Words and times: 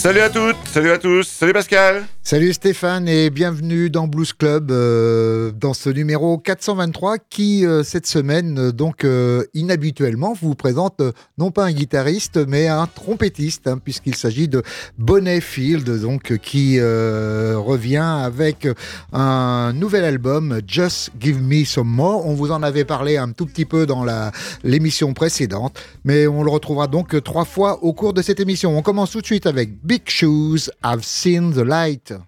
Salut 0.00 0.20
à 0.20 0.30
toutes, 0.30 0.56
salut 0.64 0.92
à 0.92 0.98
tous, 0.98 1.28
salut 1.28 1.52
Pascal. 1.52 2.06
Salut 2.30 2.52
Stéphane 2.52 3.08
et 3.08 3.28
bienvenue 3.28 3.90
dans 3.90 4.06
Blues 4.06 4.32
Club 4.32 4.70
euh, 4.70 5.50
dans 5.50 5.74
ce 5.74 5.90
numéro 5.90 6.38
423 6.38 7.18
qui 7.18 7.66
euh, 7.66 7.82
cette 7.82 8.06
semaine 8.06 8.56
euh, 8.56 8.70
donc 8.70 9.04
inhabituellement 9.52 10.32
vous 10.40 10.54
présente 10.54 11.02
non 11.38 11.50
pas 11.50 11.64
un 11.64 11.72
guitariste 11.72 12.38
mais 12.46 12.68
un 12.68 12.86
trompettiste 12.86 13.66
hein, 13.66 13.78
puisqu'il 13.82 14.14
s'agit 14.14 14.46
de 14.46 14.62
Bonnet 14.96 15.40
Field 15.40 15.90
donc 16.02 16.38
qui 16.38 16.80
revient 16.80 17.96
avec 17.96 18.68
un 19.12 19.72
nouvel 19.72 20.04
album 20.04 20.60
Just 20.68 21.10
Give 21.18 21.42
Me 21.42 21.64
Some 21.64 21.88
More. 21.88 22.24
On 22.28 22.34
vous 22.34 22.52
en 22.52 22.62
avait 22.62 22.84
parlé 22.84 23.16
un 23.16 23.32
tout 23.32 23.46
petit 23.46 23.64
peu 23.64 23.86
dans 23.86 24.04
la 24.04 24.30
l'émission 24.62 25.14
précédente 25.14 25.80
mais 26.04 26.28
on 26.28 26.44
le 26.44 26.50
retrouvera 26.52 26.86
donc 26.86 27.20
trois 27.24 27.44
fois 27.44 27.82
au 27.82 27.92
cours 27.92 28.12
de 28.12 28.22
cette 28.22 28.38
émission. 28.38 28.78
On 28.78 28.82
commence 28.82 29.10
tout 29.10 29.20
de 29.20 29.26
suite 29.26 29.46
avec 29.46 29.84
Big 29.84 30.02
Shoes, 30.06 30.70
I've 30.84 31.02
Seen 31.02 31.52
the 31.52 31.64
Light. 31.64 32.19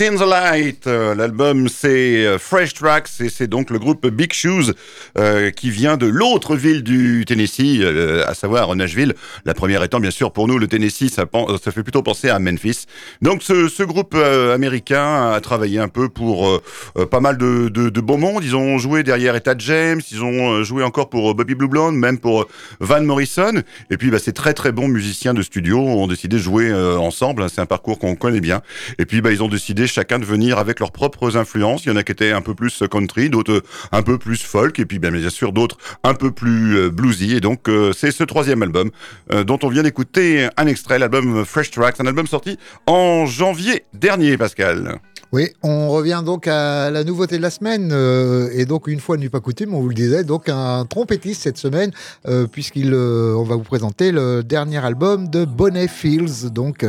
The 0.00 0.22
Light. 0.22 0.86
Euh, 0.86 1.14
l'album 1.14 1.68
c'est 1.68 2.24
euh, 2.24 2.38
Fresh 2.38 2.72
Tracks 2.72 3.10
et 3.20 3.28
c'est 3.28 3.48
donc 3.48 3.68
le 3.68 3.78
groupe 3.78 4.06
Big 4.06 4.32
Shoes 4.32 4.72
euh, 5.18 5.50
qui 5.50 5.70
vient 5.70 5.98
de 5.98 6.06
l'autre 6.06 6.56
ville 6.56 6.82
du 6.82 7.26
Tennessee, 7.26 7.82
à 8.26 8.32
savoir 8.32 8.74
Nashville. 8.74 9.12
La 9.44 9.52
première 9.52 9.82
étant 9.82 10.00
bien 10.00 10.10
sûr 10.10 10.32
pour 10.32 10.48
nous 10.48 10.58
le 10.58 10.68
Tennessee, 10.68 11.10
ça, 11.10 11.26
fait 11.70 11.82
plutôt 11.82 12.02
penser 12.02 12.30
à 12.30 12.38
Memphis. 12.38 12.86
Donc 13.20 13.42
ce, 13.42 13.68
ce 13.68 13.82
groupe 13.82 14.14
américain 14.14 15.32
a 15.32 15.40
travaillé 15.42 15.78
un 15.78 15.88
peu 15.88 16.08
pour 16.08 16.62
pas 17.10 17.20
mal 17.20 17.36
de, 17.36 17.68
de, 17.68 17.90
de 17.90 18.00
beaux 18.00 18.16
mondes. 18.16 18.42
Ils 18.42 18.56
ont 18.56 18.78
joué 18.78 19.02
derrière 19.02 19.36
Etta 19.36 19.54
James, 19.58 20.00
ils 20.10 20.22
ont 20.22 20.62
joué 20.64 20.82
encore 20.82 21.10
pour 21.10 21.34
Bobby 21.34 21.54
Blue 21.54 21.68
Blonde, 21.68 21.96
même 21.96 22.18
pour 22.18 22.46
Van 22.80 23.02
Morrison. 23.02 23.62
Et 23.90 23.98
puis 23.98 24.10
bah, 24.10 24.18
ces 24.18 24.32
très 24.32 24.54
très 24.54 24.72
bons 24.72 24.88
musiciens 24.88 25.34
de 25.34 25.42
studio 25.42 25.78
ont 25.78 26.06
décidé 26.06 26.38
de 26.38 26.42
jouer 26.42 26.72
ensemble. 26.72 27.50
C'est 27.50 27.60
un 27.60 27.66
parcours 27.66 27.98
qu'on 27.98 28.14
connaît 28.14 28.40
bien. 28.40 28.62
Et 28.98 29.04
puis 29.04 29.20
bah, 29.20 29.30
ils 29.30 29.42
ont 29.42 29.48
décidé 29.48 29.89
chacun 29.90 30.18
de 30.18 30.24
venir 30.24 30.58
avec 30.58 30.80
leurs 30.80 30.92
propres 30.92 31.36
influences. 31.36 31.84
Il 31.84 31.88
y 31.88 31.92
en 31.92 31.96
a 31.96 32.02
qui 32.02 32.12
étaient 32.12 32.32
un 32.32 32.40
peu 32.40 32.54
plus 32.54 32.82
country, 32.90 33.30
d'autres 33.30 33.62
un 33.92 34.02
peu 34.02 34.18
plus 34.18 34.42
folk, 34.42 34.78
et 34.78 34.86
puis 34.86 34.98
bien, 34.98 35.10
bien 35.10 35.30
sûr 35.30 35.52
d'autres 35.52 35.76
un 36.04 36.14
peu 36.14 36.30
plus 36.30 36.76
euh, 36.76 36.90
bluesy. 36.90 37.36
Et 37.36 37.40
donc 37.40 37.68
euh, 37.68 37.92
c'est 37.92 38.10
ce 38.10 38.24
troisième 38.24 38.62
album 38.62 38.90
euh, 39.32 39.44
dont 39.44 39.58
on 39.62 39.68
vient 39.68 39.82
d'écouter 39.82 40.48
un 40.56 40.66
extrait, 40.66 40.98
l'album 40.98 41.44
Fresh 41.44 41.70
Tracks, 41.70 42.00
un 42.00 42.06
album 42.06 42.26
sorti 42.26 42.58
en 42.86 43.26
janvier 43.26 43.84
dernier, 43.92 44.36
Pascal. 44.36 45.00
Oui, 45.32 45.50
on 45.62 45.90
revient 45.90 46.22
donc 46.26 46.48
à 46.48 46.90
la 46.90 47.04
nouveauté 47.04 47.36
de 47.36 47.42
la 47.42 47.50
semaine. 47.50 47.90
Euh, 47.92 48.50
et 48.52 48.64
donc, 48.64 48.88
une 48.88 48.98
fois 48.98 49.16
n'est 49.16 49.28
pas 49.28 49.38
coutume, 49.38 49.74
on 49.74 49.80
vous 49.80 49.88
le 49.88 49.94
disait, 49.94 50.24
donc 50.24 50.48
un 50.48 50.84
trompettiste 50.86 51.42
cette 51.42 51.56
semaine, 51.56 51.92
euh, 52.26 52.48
puisqu'il, 52.48 52.92
euh, 52.92 53.36
on 53.36 53.44
va 53.44 53.54
vous 53.54 53.62
présenter 53.62 54.10
le 54.10 54.42
dernier 54.42 54.84
album 54.84 55.28
de 55.28 55.44
Bonnet 55.44 55.86
Fields, 55.86 56.50
donc 56.50 56.84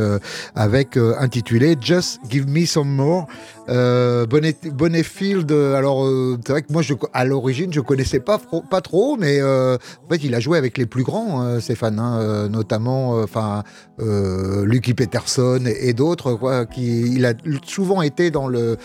avec 0.56 0.96
intitulé 0.96 1.76
Just 1.80 2.18
Give 2.28 2.48
Me 2.48 2.66
Some 2.66 2.88
More. 2.88 3.28
Bonnet, 3.68 4.56
Bonnet 4.72 5.04
Field, 5.04 5.50
alors 5.52 6.08
c'est 6.44 6.52
vrai 6.52 6.62
que 6.62 6.72
moi, 6.72 6.82
je, 6.82 6.94
à 7.12 7.24
l'origine, 7.24 7.72
je 7.72 7.80
connaissais 7.80 8.18
pas, 8.18 8.40
pas 8.68 8.80
trop, 8.80 9.16
mais 9.16 9.40
en 9.40 9.78
fait, 10.10 10.24
il 10.24 10.34
a 10.34 10.40
joué 10.40 10.58
avec 10.58 10.78
les 10.78 10.86
plus 10.86 11.04
grands, 11.04 11.60
Stéphane, 11.60 12.00
hein, 12.00 12.48
notamment, 12.48 13.20
enfin, 13.22 13.62
Lucky 13.98 14.94
Peterson 14.94 15.60
et, 15.66 15.90
et 15.90 15.92
d'autres, 15.92 16.34
quoi. 16.34 16.66
Qui, 16.66 17.02
il 17.14 17.24
a 17.24 17.34
souvent 17.64 18.02
été 18.02 18.31
dans 18.32 18.48
le, 18.48 18.78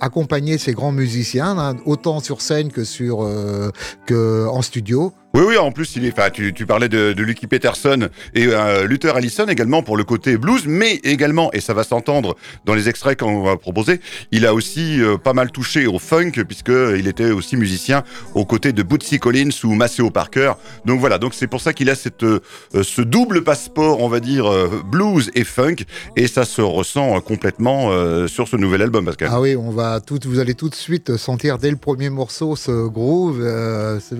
accompagner 0.00 0.58
ces 0.58 0.72
grands 0.72 0.92
musiciens, 0.92 1.58
hein, 1.58 1.76
autant 1.84 2.20
sur 2.20 2.40
scène 2.40 2.72
que 2.72 2.84
sur 2.84 3.22
euh, 3.22 3.70
que 4.06 4.46
en 4.48 4.62
studio. 4.62 5.12
Oui, 5.34 5.42
oui, 5.46 5.58
en 5.58 5.70
plus, 5.72 5.94
il 5.94 6.06
est, 6.06 6.32
tu, 6.32 6.54
tu 6.54 6.64
parlais 6.64 6.88
de, 6.88 7.12
de 7.12 7.22
Lucky 7.22 7.46
Peterson 7.46 8.08
et 8.34 8.46
euh, 8.46 8.86
Luther 8.86 9.14
Allison 9.14 9.44
également 9.46 9.82
pour 9.82 9.98
le 9.98 10.04
côté 10.04 10.38
blues, 10.38 10.64
mais 10.66 10.94
également, 11.04 11.52
et 11.52 11.60
ça 11.60 11.74
va 11.74 11.84
s'entendre 11.84 12.34
dans 12.64 12.74
les 12.74 12.88
extraits 12.88 13.20
qu'on 13.20 13.42
va 13.42 13.58
proposer, 13.58 14.00
il 14.32 14.46
a 14.46 14.54
aussi 14.54 15.02
euh, 15.02 15.18
pas 15.18 15.34
mal 15.34 15.50
touché 15.50 15.86
au 15.86 15.98
funk, 15.98 16.32
puisqu'il 16.46 17.06
était 17.06 17.30
aussi 17.30 17.56
musicien 17.56 18.04
aux 18.34 18.46
côtés 18.46 18.72
de 18.72 18.82
Bootsy 18.82 19.18
Collins 19.18 19.50
ou 19.64 19.74
Maceo 19.74 20.10
Parker. 20.10 20.54
Donc 20.86 20.98
voilà, 20.98 21.18
donc 21.18 21.34
c'est 21.34 21.46
pour 21.46 21.60
ça 21.60 21.74
qu'il 21.74 21.90
a 21.90 21.94
cette, 21.94 22.22
euh, 22.22 22.40
ce 22.82 23.02
double 23.02 23.44
passeport, 23.44 24.00
on 24.00 24.08
va 24.08 24.20
dire, 24.20 24.50
euh, 24.50 24.82
blues 24.90 25.30
et 25.34 25.44
funk, 25.44 25.84
et 26.16 26.26
ça 26.26 26.46
se 26.46 26.62
ressent 26.62 27.20
complètement 27.20 27.90
sur 28.28 28.48
ce 28.48 28.56
nouvel 28.56 28.80
album, 28.80 29.04
Pascal. 29.04 29.28
Ah 29.30 29.40
oui, 29.40 29.56
on 29.56 29.70
va 29.70 30.00
tout, 30.00 30.18
vous 30.24 30.38
allez 30.38 30.54
tout 30.54 30.70
de 30.70 30.74
suite 30.74 31.18
sentir 31.18 31.58
dès 31.58 31.70
le 31.70 31.76
premier 31.76 32.08
morceau 32.08 32.56
ce 32.56 32.88
groove 32.88 33.40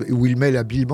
où 0.09 0.25
il 0.27 0.37
met 0.37 0.51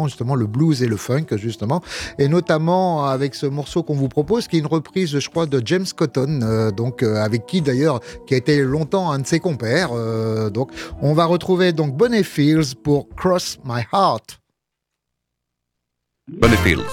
justement 0.08 0.36
le 0.36 0.48
blues 0.48 0.84
et 0.84 0.88
le 0.88 0.98
funk 0.98 1.26
justement, 1.38 1.82
et 2.20 2.28
notamment 2.28 3.06
avec 3.06 3.36
ce 3.36 3.46
morceau 3.46 3.84
qu'on 3.84 3.96
vous 3.96 4.10
propose 4.10 4.48
qui 4.48 4.58
est 4.58 4.60
une 4.60 4.68
reprise, 4.68 5.18
je 5.18 5.30
crois, 5.30 5.46
de 5.46 5.62
James 5.66 5.86
Cotton, 5.96 6.42
euh, 6.44 6.72
donc 6.72 7.04
euh, 7.04 7.16
avec 7.16 7.46
qui 7.46 7.62
d'ailleurs 7.62 8.00
qui 8.28 8.34
a 8.34 8.38
été 8.38 8.62
longtemps 8.62 9.12
un 9.12 9.20
de 9.20 9.28
ses 9.28 9.40
compères. 9.40 9.90
Euh, 9.94 10.50
donc 10.50 10.72
on 11.02 11.14
va 11.14 11.26
retrouver 11.26 11.74
donc 11.74 11.96
Bonnet 11.96 12.24
Fields 12.24 12.76
pour 12.84 13.08
Cross 13.16 13.60
My 13.66 13.82
Heart. 13.94 14.40
Bonnet 16.28 16.58
Fields. 16.58 16.84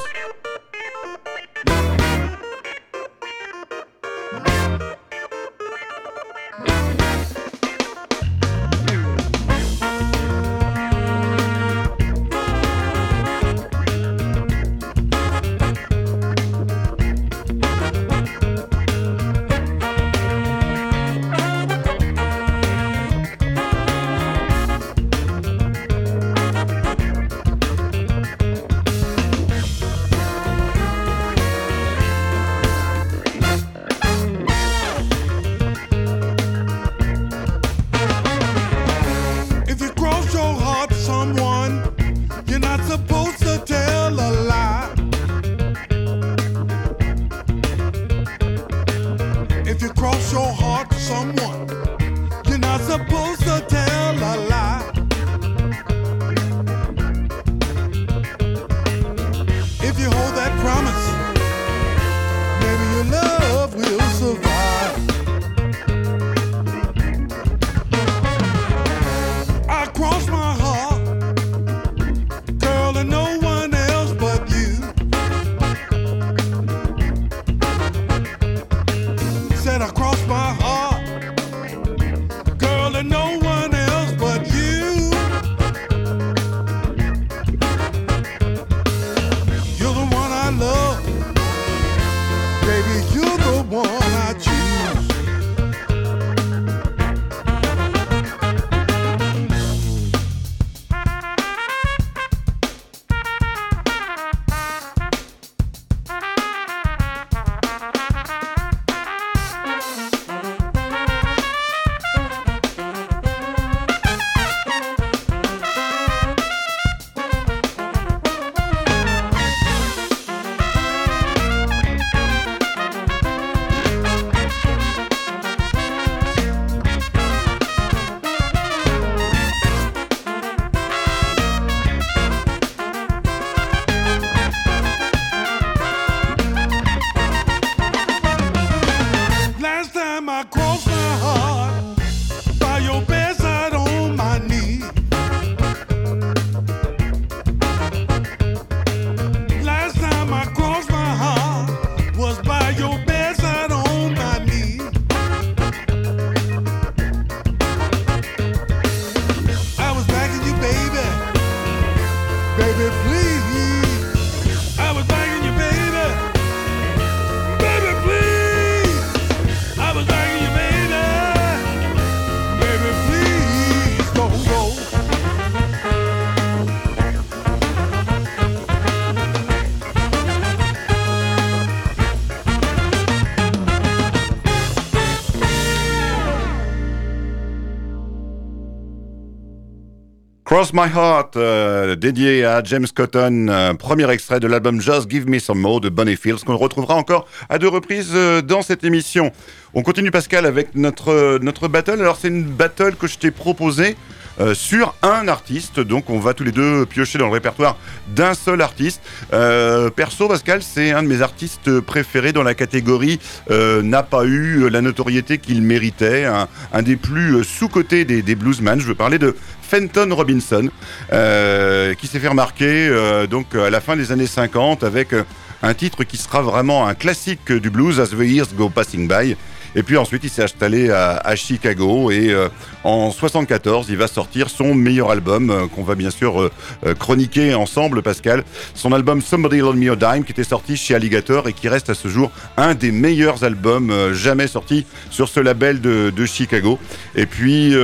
Cross 190.52 190.74
My 190.74 190.86
Heart, 190.94 191.38
euh, 191.38 191.96
dédié 191.96 192.44
à 192.44 192.62
James 192.62 192.86
Cotton, 192.94 193.46
euh, 193.48 193.72
premier 193.72 194.10
extrait 194.10 194.38
de 194.38 194.46
l'album 194.46 194.82
Just 194.82 195.10
Give 195.10 195.26
Me 195.26 195.38
Some 195.38 195.58
More 195.58 195.80
de 195.80 195.88
Bonnie 195.88 196.14
Fields, 196.14 196.44
qu'on 196.44 196.58
retrouvera 196.58 196.94
encore 196.94 197.26
à 197.48 197.56
deux 197.56 197.68
reprises 197.68 198.10
euh, 198.14 198.42
dans 198.42 198.60
cette 198.60 198.84
émission. 198.84 199.32
On 199.72 199.82
continue 199.82 200.10
Pascal 200.10 200.44
avec 200.44 200.74
notre, 200.74 201.38
notre 201.38 201.68
battle. 201.68 202.02
Alors 202.02 202.18
c'est 202.20 202.28
une 202.28 202.44
battle 202.44 202.96
que 202.96 203.06
je 203.06 203.16
t'ai 203.16 203.30
proposée 203.30 203.96
euh, 204.40 204.54
sur 204.54 204.94
un 205.02 205.28
artiste. 205.28 205.80
Donc 205.80 206.10
on 206.10 206.18
va 206.18 206.34
tous 206.34 206.44
les 206.44 206.52
deux 206.52 206.86
piocher 206.86 207.18
dans 207.18 207.26
le 207.26 207.32
répertoire 207.32 207.76
d'un 208.08 208.34
seul 208.34 208.60
artiste. 208.62 209.02
Euh, 209.32 209.90
perso, 209.90 210.28
Pascal, 210.28 210.62
c'est 210.62 210.92
un 210.92 211.02
de 211.02 211.08
mes 211.08 211.22
artistes 211.22 211.80
préférés 211.80 212.32
dans 212.32 212.42
la 212.42 212.54
catégorie 212.54 213.20
euh, 213.50 213.82
n'a 213.82 214.02
pas 214.02 214.24
eu 214.24 214.70
la 214.70 214.80
notoriété 214.80 215.38
qu'il 215.38 215.62
méritait, 215.62 216.24
un, 216.24 216.82
des 216.82 216.96
plus 216.96 217.44
sous-cotés 217.44 218.04
des, 218.04 218.22
des 218.22 218.34
bluesmen. 218.34 218.80
Je 218.80 218.86
veux 218.86 218.94
parler 218.94 219.18
de 219.18 219.36
Fenton 219.62 220.08
Robinson, 220.14 220.68
qui 221.08 222.06
s'est 222.06 222.18
fait 222.18 222.28
remarquer 222.28 223.26
donc 223.30 223.54
à 223.54 223.70
la 223.70 223.80
fin 223.80 223.96
des 223.96 224.12
années 224.12 224.26
50 224.26 224.82
avec 224.84 225.14
un 225.62 225.74
titre 225.74 226.04
qui 226.04 226.16
sera 226.16 226.42
vraiment 226.42 226.86
un 226.86 226.94
classique 226.94 227.52
du 227.52 227.70
blues, 227.70 228.00
As 228.00 228.08
the 228.08 228.18
Years 228.18 228.48
Go 228.54 228.68
Passing 228.68 229.08
By. 229.08 229.36
Et 229.74 229.82
puis 229.82 229.96
ensuite, 229.96 230.24
il 230.24 230.30
s'est 230.30 230.42
installé 230.42 230.90
à, 230.90 231.34
Chicago 231.34 232.10
et 232.10 232.30
euh, 232.30 232.48
en 232.84 233.10
74, 233.10 233.86
il 233.88 233.96
va 233.96 234.06
sortir 234.06 234.50
son 234.50 234.74
meilleur 234.74 235.10
album 235.10 235.50
euh, 235.50 235.66
qu'on 235.66 235.82
va 235.82 235.94
bien 235.94 236.10
sûr 236.10 236.42
euh, 236.42 236.94
chroniquer 236.94 237.54
ensemble, 237.54 238.02
Pascal. 238.02 238.44
Son 238.74 238.92
album 238.92 239.22
Somebody 239.22 239.58
Loan 239.58 239.74
Me 239.74 239.92
a 239.92 239.96
Dime 239.96 240.24
qui 240.24 240.32
était 240.32 240.44
sorti 240.44 240.76
chez 240.76 240.94
Alligator 240.94 241.48
et 241.48 241.54
qui 241.54 241.68
reste 241.68 241.88
à 241.88 241.94
ce 241.94 242.08
jour 242.08 242.30
un 242.58 242.74
des 242.74 242.92
meilleurs 242.92 243.44
albums 243.44 244.12
jamais 244.12 244.46
sortis 244.46 244.84
sur 245.10 245.28
ce 245.28 245.40
label 245.40 245.80
de, 245.80 246.12
de 246.14 246.26
Chicago. 246.26 246.78
Et 247.14 247.26
puis 247.26 247.74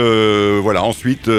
voilà, 0.60 0.82
ensuite 0.82 1.30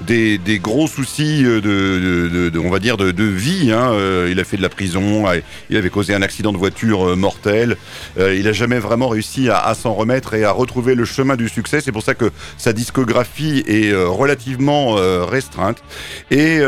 des, 0.00 0.58
gros 0.58 0.86
soucis 0.86 1.44
euh, 1.44 1.60
de, 1.60 2.58
on 2.58 2.70
va 2.70 2.78
dire, 2.78 2.96
de, 2.96 3.22
vie. 3.22 3.72
Hein. 3.72 3.92
Euh, 3.92 4.28
il 4.30 4.40
a 4.40 4.44
fait 4.44 4.56
de 4.56 4.62
la 4.62 4.68
prison, 4.68 5.28
euh, 5.28 5.40
il 5.70 5.76
avait 5.76 5.90
causé 5.90 6.14
un 6.14 6.22
accident 6.22 6.52
de 6.52 6.58
voiture 6.58 7.16
mortel. 7.16 7.76
il 8.18 8.44
n'a 8.44 8.52
jamais 8.52 8.78
vraiment 8.78 9.08
réussi 9.08 9.48
à, 9.50 9.74
s'en 9.74 9.94
remettre 9.94 10.34
et 10.34 10.44
à 10.44 10.50
retrouver 10.50 10.94
le 10.94 11.04
chemin 11.04 11.36
du 11.36 11.48
succès. 11.48 11.80
C'est 11.80 11.92
pour 11.92 12.02
ça 12.02 12.14
que 12.14 12.30
sa 12.56 12.72
discographie 12.72 13.62
est 13.66 13.92
relativement 13.94 14.94
restreinte. 15.26 15.82
Et 16.30 16.58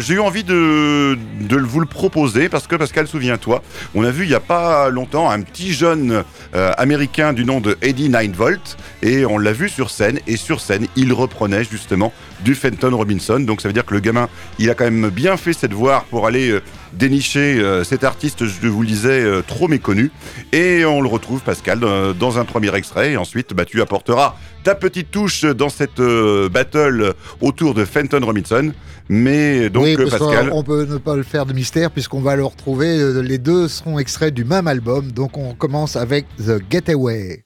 j'ai 0.00 0.14
eu 0.14 0.20
envie 0.20 0.44
de, 0.44 1.16
vous 1.62 1.80
le 1.80 1.86
proposer 1.86 2.48
parce 2.48 2.66
que, 2.66 2.76
Pascal, 2.76 3.06
souviens-toi, 3.06 3.62
on 3.94 4.04
a 4.04 4.10
vu 4.10 4.24
il 4.24 4.28
n'y 4.28 4.34
a 4.34 4.40
pas 4.40 4.90
longtemps 4.90 5.30
un 5.30 5.40
petit 5.42 5.72
jeune 5.72 6.24
américain 6.52 7.32
du 7.32 7.44
nom 7.44 7.60
de 7.60 7.76
Eddie 7.82 8.08
Ninevolt 8.08 8.76
et 9.02 9.24
on 9.24 9.38
l'a 9.38 9.52
vu 9.52 9.68
sur 9.68 9.90
scène. 9.90 10.18
Et 10.26 10.36
sur 10.36 10.60
scène, 10.60 10.86
il 10.96 11.12
reprenait 11.12 11.64
justement 11.64 12.12
du 12.44 12.54
Fenton 12.54 12.96
Robinson. 12.96 13.40
Donc 13.40 13.60
ça 13.60 13.68
veut 13.68 13.74
dire 13.74 13.84
que 13.84 13.94
le 13.94 14.00
gamin, 14.00 14.28
il 14.58 14.70
a 14.70 14.74
quand 14.74 14.84
même 14.84 15.10
bien 15.10 15.36
fait 15.36 15.52
cette 15.52 15.72
voix 15.72 16.04
pour 16.10 16.26
aller 16.26 16.50
euh, 16.50 16.62
dénicher 16.92 17.58
euh, 17.58 17.84
cet 17.84 18.04
artiste, 18.04 18.44
je 18.46 18.68
vous 18.68 18.82
le 18.82 18.88
disais, 18.88 19.20
euh, 19.20 19.42
trop 19.46 19.68
méconnu. 19.68 20.10
Et 20.52 20.84
on 20.84 21.00
le 21.00 21.08
retrouve, 21.08 21.40
Pascal, 21.40 21.80
dans, 21.80 22.38
un 22.38 22.44
premier 22.44 22.74
extrait. 22.74 23.12
Et 23.12 23.16
ensuite, 23.16 23.54
bah, 23.54 23.64
tu 23.64 23.80
apporteras 23.80 24.36
ta 24.64 24.74
petite 24.74 25.10
touche 25.10 25.44
dans 25.44 25.68
cette 25.68 26.00
battle 26.00 27.14
autour 27.40 27.74
de 27.74 27.84
Fenton 27.84 28.20
Robinson. 28.24 28.72
Mais 29.08 29.68
donc, 29.68 29.84
oui, 29.84 29.96
Pascal. 29.96 30.50
On 30.52 30.62
peut 30.62 30.86
ne 30.86 30.98
pas 30.98 31.16
le 31.16 31.24
faire 31.24 31.46
de 31.46 31.52
mystère 31.52 31.90
puisqu'on 31.90 32.20
va 32.20 32.36
le 32.36 32.44
retrouver. 32.44 33.22
Les 33.22 33.38
deux 33.38 33.68
seront 33.68 33.98
extraits 33.98 34.32
du 34.32 34.44
même 34.44 34.68
album. 34.68 35.10
Donc 35.12 35.36
on 35.36 35.54
commence 35.54 35.96
avec 35.96 36.26
The 36.38 36.60
Getaway. 36.70 37.44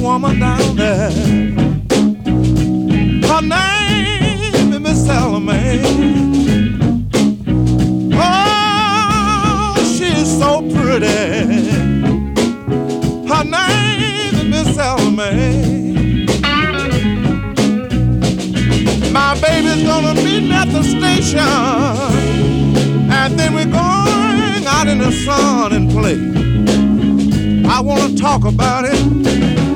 woman 0.00 0.38
down 0.38 0.76
there. 0.76 1.10
Her 3.28 3.42
name 3.42 4.72
is 4.72 4.80
Miss 4.80 5.06
Salome. 5.06 5.80
Oh, 8.14 9.74
she's 9.96 10.38
so 10.38 10.62
pretty. 10.72 11.06
Her 13.28 13.44
name 13.44 14.34
is 14.34 14.44
Miss 14.44 14.74
Salome. 14.74 16.26
My 19.12 19.34
baby's 19.40 19.82
gonna 19.86 20.14
meet 20.14 20.44
me 20.44 20.52
at 20.52 20.68
the 20.68 20.82
station, 20.82 21.40
and 23.10 23.38
then 23.38 23.54
we're 23.54 23.64
going 23.66 24.66
out 24.66 24.88
in 24.88 24.98
the 24.98 25.12
sun 25.12 25.72
and 25.72 25.90
play. 25.90 26.18
I 27.68 27.80
wanna 27.80 28.16
talk 28.16 28.44
about 28.44 28.84
it. 28.86 29.69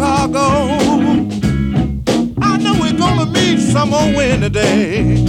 Chicago. 0.00 0.46
I 2.40 2.56
know 2.56 2.74
we're 2.80 2.96
gonna 2.96 3.26
meet 3.26 3.58
some 3.58 3.90
someone 3.90 4.14
winter 4.14 4.48
day. 4.48 5.22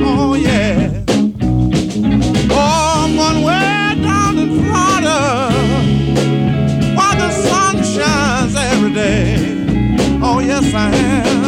Oh 0.00 0.32
yeah. 0.32 1.04
Oh, 2.50 3.04
I'm 3.04 3.16
one 3.16 3.42
way 3.42 4.02
down 4.02 4.38
in 4.38 4.48
Florida, 4.62 5.50
where 6.96 7.16
the 7.20 7.30
sun 7.32 7.84
shines 7.84 8.56
every 8.56 8.94
day. 8.94 9.36
Oh 10.22 10.38
yes 10.38 10.72
I 10.72 10.88
am. 10.94 11.41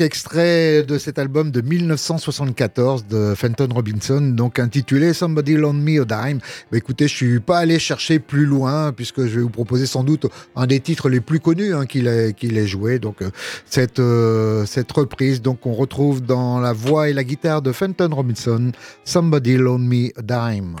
Extrait 0.00 0.82
de 0.82 0.98
cet 0.98 1.18
album 1.18 1.50
de 1.50 1.60
1974 1.60 3.06
de 3.06 3.34
Fenton 3.34 3.68
Robinson, 3.72 4.20
donc 4.20 4.58
intitulé 4.58 5.12
Somebody 5.12 5.54
Loan 5.54 5.74
Me 5.74 6.02
a 6.02 6.04
Dime. 6.04 6.40
Écoutez, 6.72 7.08
je 7.08 7.14
suis 7.14 7.40
pas 7.40 7.58
allé 7.58 7.78
chercher 7.78 8.18
plus 8.18 8.46
loin 8.46 8.92
puisque 8.92 9.22
je 9.22 9.36
vais 9.36 9.42
vous 9.42 9.50
proposer 9.50 9.86
sans 9.86 10.04
doute 10.04 10.26
un 10.56 10.66
des 10.66 10.80
titres 10.80 11.08
les 11.08 11.20
plus 11.20 11.40
connus 11.40 11.74
hein, 11.74 11.86
qu'il 11.86 12.06
ait, 12.06 12.66
joué. 12.66 12.98
Donc 12.98 13.22
euh, 13.22 13.30
cette, 13.66 13.98
euh, 13.98 14.66
cette 14.66 14.90
reprise, 14.92 15.42
donc 15.42 15.66
on 15.66 15.74
retrouve 15.74 16.22
dans 16.22 16.60
la 16.60 16.72
voix 16.72 17.08
et 17.08 17.12
la 17.12 17.24
guitare 17.24 17.62
de 17.62 17.72
Fenton 17.72 18.10
Robinson, 18.12 18.72
Somebody 19.04 19.56
Loan 19.56 19.78
Me 19.78 20.10
a 20.16 20.22
Dime. 20.22 20.76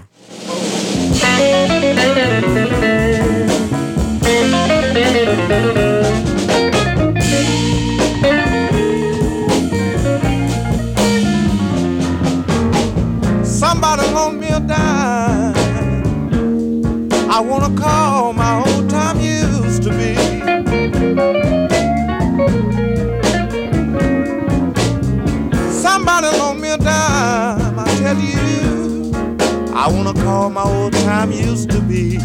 Somebody 5.48 5.87
I 28.18 28.20
you, 28.20 29.12
I 29.74 29.88
wanna 29.90 30.12
call 30.12 30.50
my 30.50 30.62
old 30.62 30.92
time 30.92 31.30
used 31.30 31.70
to 31.70 31.80
be. 31.80 32.18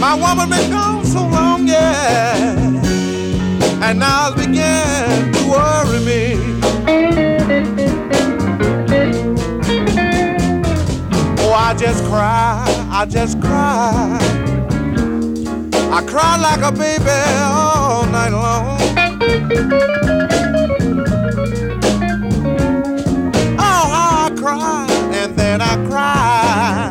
My 0.00 0.14
woman 0.14 0.50
been 0.50 0.70
gone 0.70 1.04
so 1.04 1.26
long, 1.26 1.66
yeah, 1.68 2.46
and 3.82 3.98
now 3.98 4.28
it's 4.28 4.46
began 4.46 5.32
to 5.32 5.40
worry 5.50 6.00
me. 6.00 6.36
Oh, 11.40 11.52
I 11.52 11.74
just 11.78 12.04
cry, 12.04 12.64
I 12.90 13.06
just 13.06 13.40
cry. 13.40 14.18
I 15.92 16.02
cry 16.02 16.36
like 16.36 16.62
a 16.62 16.72
baby 16.72 17.10
all 17.42 18.06
night 18.06 18.30
long. 18.30 18.95
Oh, 19.48 19.52
I 23.58 24.32
cry, 24.36 24.88
and 25.12 25.36
then 25.36 25.60
I 25.60 25.76
cry. 25.86 26.90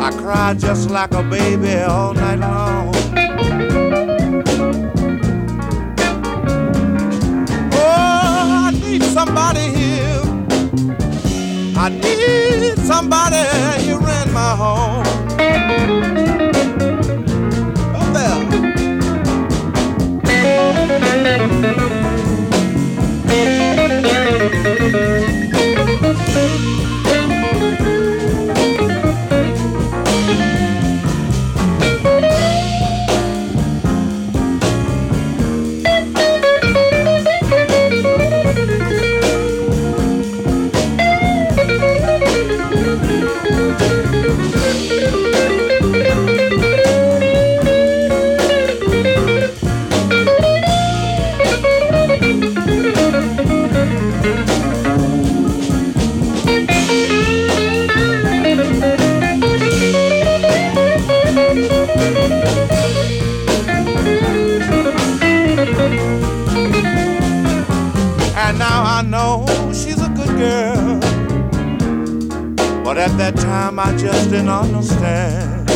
I 0.00 0.10
cry 0.12 0.54
just 0.54 0.90
like 0.90 1.12
a 1.12 1.24
baby 1.24 1.78
all 1.78 2.14
night 2.14 2.38
long. 2.38 2.94
Oh, 7.72 8.66
I 8.66 8.70
need 8.70 9.02
somebody 9.02 9.72
here. 9.74 10.22
I 11.76 11.88
need 11.88 12.78
somebody 12.78 13.42
here 13.82 13.98
in 13.98 14.32
my 14.32 14.54
home. 14.56 15.23
And 21.16 21.64
time 73.64 73.78
I 73.78 73.96
just 73.96 74.28
didn't 74.28 74.50
understand. 74.50 75.70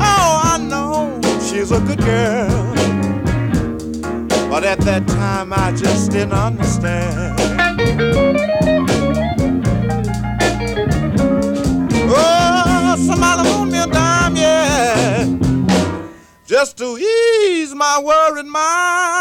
Oh, 0.00 0.40
I 0.52 0.58
know 0.58 1.20
she's 1.40 1.70
a 1.70 1.80
good 1.80 2.00
girl. 2.00 2.74
But 4.50 4.64
at 4.64 4.80
that 4.80 5.06
time 5.06 5.52
I 5.52 5.70
just 5.72 6.10
didn't 6.10 6.32
understand. 6.32 7.38
Oh, 12.08 12.96
somebody 13.06 13.70
me 13.70 13.78
a 13.78 13.86
dime, 13.86 14.36
yeah 14.36 14.96
just 16.46 16.78
to 16.78 16.96
ease 16.96 17.74
my 17.74 18.00
worried 18.02 18.46
mind. 18.46 19.15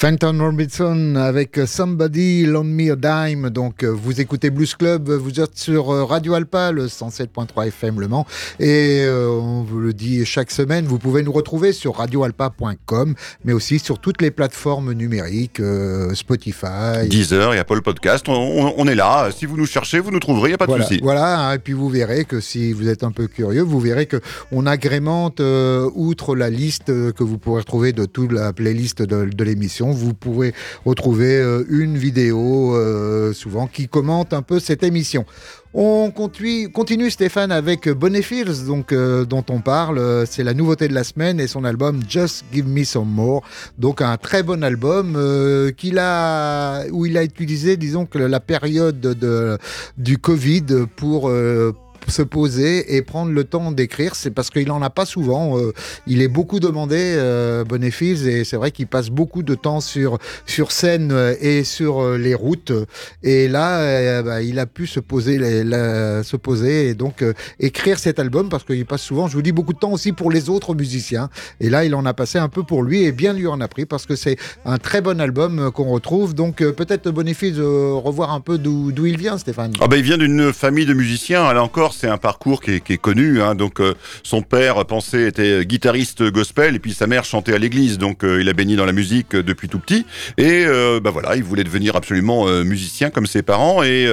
Fenton 0.00 0.38
Robinson 0.38 1.16
avec 1.16 1.58
Somebody 1.66 2.46
Loan 2.46 2.62
Me 2.62 2.92
a 2.92 2.94
Dime. 2.94 3.50
Donc, 3.50 3.82
euh, 3.82 3.88
vous 3.88 4.20
écoutez 4.20 4.48
Blues 4.50 4.76
Club, 4.76 5.10
vous 5.10 5.40
êtes 5.40 5.58
sur 5.58 5.90
euh, 5.92 6.04
Radio 6.04 6.34
Alpa, 6.34 6.70
le 6.70 6.86
107.3 6.86 7.66
FM 7.66 7.98
Le 7.98 8.06
Mans. 8.06 8.24
Et 8.60 9.00
euh, 9.02 9.26
on 9.28 9.64
vous 9.64 9.80
le 9.80 9.92
dit 9.92 10.24
chaque 10.24 10.52
semaine, 10.52 10.84
vous 10.86 11.00
pouvez 11.00 11.24
nous 11.24 11.32
retrouver 11.32 11.72
sur 11.72 11.96
radioalpa.com, 11.96 13.14
mais 13.44 13.52
aussi 13.52 13.80
sur 13.80 13.98
toutes 13.98 14.22
les 14.22 14.30
plateformes 14.30 14.92
numériques, 14.92 15.58
euh, 15.58 16.14
Spotify. 16.14 17.08
Deezer 17.10 17.54
et 17.54 17.58
Apple 17.58 17.82
Podcast. 17.82 18.28
On, 18.28 18.34
on- 18.34 18.74
on 18.76 18.86
est 18.86 18.94
là. 18.94 19.30
Si 19.36 19.46
vous 19.46 19.56
nous 19.56 19.66
cherchez, 19.66 19.98
vous 19.98 20.12
nous 20.12 20.20
trouverez, 20.20 20.50
il 20.50 20.52
n'y 20.52 20.54
a 20.54 20.58
pas 20.58 20.66
de 20.66 20.70
Voilà, 20.70 20.84
souci. 20.86 21.00
voilà, 21.02 21.40
hein, 21.48 21.54
et 21.54 21.58
puis 21.58 21.72
vous 21.72 21.88
verrez 21.88 22.24
que 22.24 22.38
si 22.38 22.72
vous 22.72 22.86
êtes 22.88 23.02
un 23.02 23.10
peu 23.10 23.26
curieux, 23.26 23.62
vous 23.62 23.80
verrez 23.80 24.06
que 24.06 24.20
on 24.52 24.64
agrémente 24.64 25.40
euh, 25.40 25.90
outre 25.96 26.36
la 26.36 26.50
liste 26.50 26.90
euh, 26.90 27.10
que 27.10 27.24
vous 27.24 27.36
pourrez 27.38 27.62
retrouver 27.62 27.92
de 27.92 28.04
toute 28.04 28.30
la 28.30 28.52
playlist 28.52 29.02
de, 29.02 29.24
de 29.24 29.44
l'émission, 29.44 29.87
vous 29.92 30.14
pourrez 30.14 30.54
retrouver 30.84 31.36
euh, 31.36 31.64
une 31.68 31.96
vidéo 31.96 32.74
euh, 32.74 33.32
souvent 33.32 33.66
qui 33.66 33.88
commente 33.88 34.32
un 34.32 34.42
peu 34.42 34.60
cette 34.60 34.82
émission. 34.82 35.24
On 35.74 36.10
continue, 36.10 36.70
continue 36.70 37.10
Stéphane 37.10 37.52
avec 37.52 37.90
Bonnie 37.90 38.22
Fields, 38.22 38.64
donc 38.66 38.90
euh, 38.90 39.26
dont 39.26 39.44
on 39.50 39.60
parle. 39.60 39.98
Euh, 39.98 40.24
C'est 40.26 40.42
la 40.42 40.54
nouveauté 40.54 40.88
de 40.88 40.94
la 40.94 41.04
semaine 41.04 41.38
et 41.40 41.46
son 41.46 41.62
album 41.62 42.00
Just 42.08 42.44
Give 42.52 42.66
Me 42.66 42.84
Some 42.84 43.08
More. 43.08 43.42
Donc 43.76 44.00
un 44.00 44.16
très 44.16 44.42
bon 44.42 44.64
album 44.64 45.14
euh, 45.16 45.70
qu'il 45.70 45.98
a, 45.98 46.84
où 46.90 47.04
il 47.04 47.18
a 47.18 47.22
utilisé, 47.22 47.76
disons 47.76 48.06
que 48.06 48.18
la 48.18 48.40
période 48.40 48.98
de, 48.98 49.58
du 49.98 50.16
Covid 50.16 50.64
pour 50.96 51.28
euh, 51.28 51.74
se 52.10 52.22
poser 52.22 52.96
et 52.96 53.02
prendre 53.02 53.32
le 53.32 53.44
temps 53.44 53.72
d'écrire. 53.72 54.14
C'est 54.14 54.30
parce 54.30 54.50
qu'il 54.50 54.70
en 54.70 54.82
a 54.82 54.90
pas 54.90 55.06
souvent. 55.06 55.58
euh, 55.58 55.72
il 56.06 56.22
est 56.22 56.28
beaucoup 56.28 56.60
demandé, 56.60 57.14
euh, 57.16 57.64
et 57.70 58.44
c'est 58.44 58.56
vrai 58.56 58.70
qu'il 58.70 58.86
passe 58.86 59.10
beaucoup 59.10 59.42
de 59.42 59.54
temps 59.54 59.80
sur 59.80 60.18
sur 60.46 60.72
scène 60.72 61.10
euh, 61.12 61.34
et 61.40 61.64
sur 61.64 62.00
euh, 62.02 62.18
les 62.18 62.34
routes. 62.34 62.72
Et 63.22 63.48
là, 63.48 64.22
bah, 64.22 64.42
il 64.42 64.58
a 64.58 64.66
pu 64.66 64.86
se 64.86 65.00
poser, 65.00 65.38
se 65.38 66.36
poser 66.36 66.88
et 66.88 66.94
donc 66.94 67.24
écrire 67.60 67.98
cet 67.98 68.18
album 68.18 68.48
parce 68.48 68.64
qu'il 68.64 68.84
passe 68.86 69.02
souvent, 69.02 69.28
je 69.28 69.34
vous 69.34 69.42
dis, 69.42 69.52
beaucoup 69.52 69.72
de 69.72 69.78
temps 69.78 69.92
aussi 69.92 70.12
pour 70.12 70.30
les 70.30 70.48
autres 70.50 70.74
musiciens. 70.74 71.30
Et 71.60 71.70
là, 71.70 71.84
il 71.84 71.94
en 71.94 72.04
a 72.06 72.14
passé 72.14 72.38
un 72.38 72.48
peu 72.48 72.62
pour 72.62 72.82
lui 72.82 73.04
et 73.04 73.12
bien 73.12 73.32
lui 73.32 73.46
en 73.46 73.60
a 73.60 73.68
pris 73.68 73.86
parce 73.86 74.06
que 74.06 74.16
c'est 74.16 74.36
un 74.64 74.78
très 74.78 75.00
bon 75.00 75.20
album 75.20 75.70
qu'on 75.72 75.88
retrouve. 75.90 76.34
Donc 76.34 76.56
peut-être 76.56 77.10
Bonnefils, 77.10 77.58
euh, 77.58 77.92
revoir 77.94 78.32
un 78.32 78.40
peu 78.40 78.58
d'où 78.58 78.92
il 79.06 79.18
vient, 79.18 79.38
Stéphane. 79.38 79.72
Ah 79.80 79.88
ben, 79.88 79.96
il 79.96 80.02
vient 80.02 80.18
d'une 80.18 80.52
famille 80.52 80.86
de 80.86 80.94
musiciens. 80.94 81.52
Là 81.52 81.62
encore, 81.62 81.94
c'est 81.98 82.08
un 82.08 82.16
parcours 82.16 82.60
qui 82.60 82.70
est, 82.76 82.96
connu. 82.96 83.42
Hein. 83.42 83.54
donc, 83.54 83.80
euh, 83.80 83.94
son 84.22 84.42
père 84.42 84.84
pensait 84.86 85.28
était 85.28 85.64
guitariste 85.64 86.22
gospel 86.30 86.76
et 86.76 86.78
puis 86.78 86.92
sa 86.92 87.06
mère 87.06 87.24
chantait 87.24 87.54
à 87.54 87.58
l'église. 87.58 87.98
Donc, 87.98 88.24
euh, 88.24 88.40
il 88.40 88.48
a 88.48 88.52
baigné 88.52 88.76
dans 88.76 88.86
la 88.86 88.92
musique 88.92 89.34
euh, 89.34 89.42
depuis 89.42 89.68
tout 89.68 89.80
petit. 89.80 90.06
Et 90.36 90.66
bah 91.02 91.10
voilà, 91.10 91.36
il 91.36 91.42
voulait 91.42 91.64
devenir 91.64 91.96
absolument 91.96 92.46
musicien 92.62 93.10
comme 93.10 93.26
ses 93.26 93.42
parents. 93.42 93.82
Et 93.82 94.08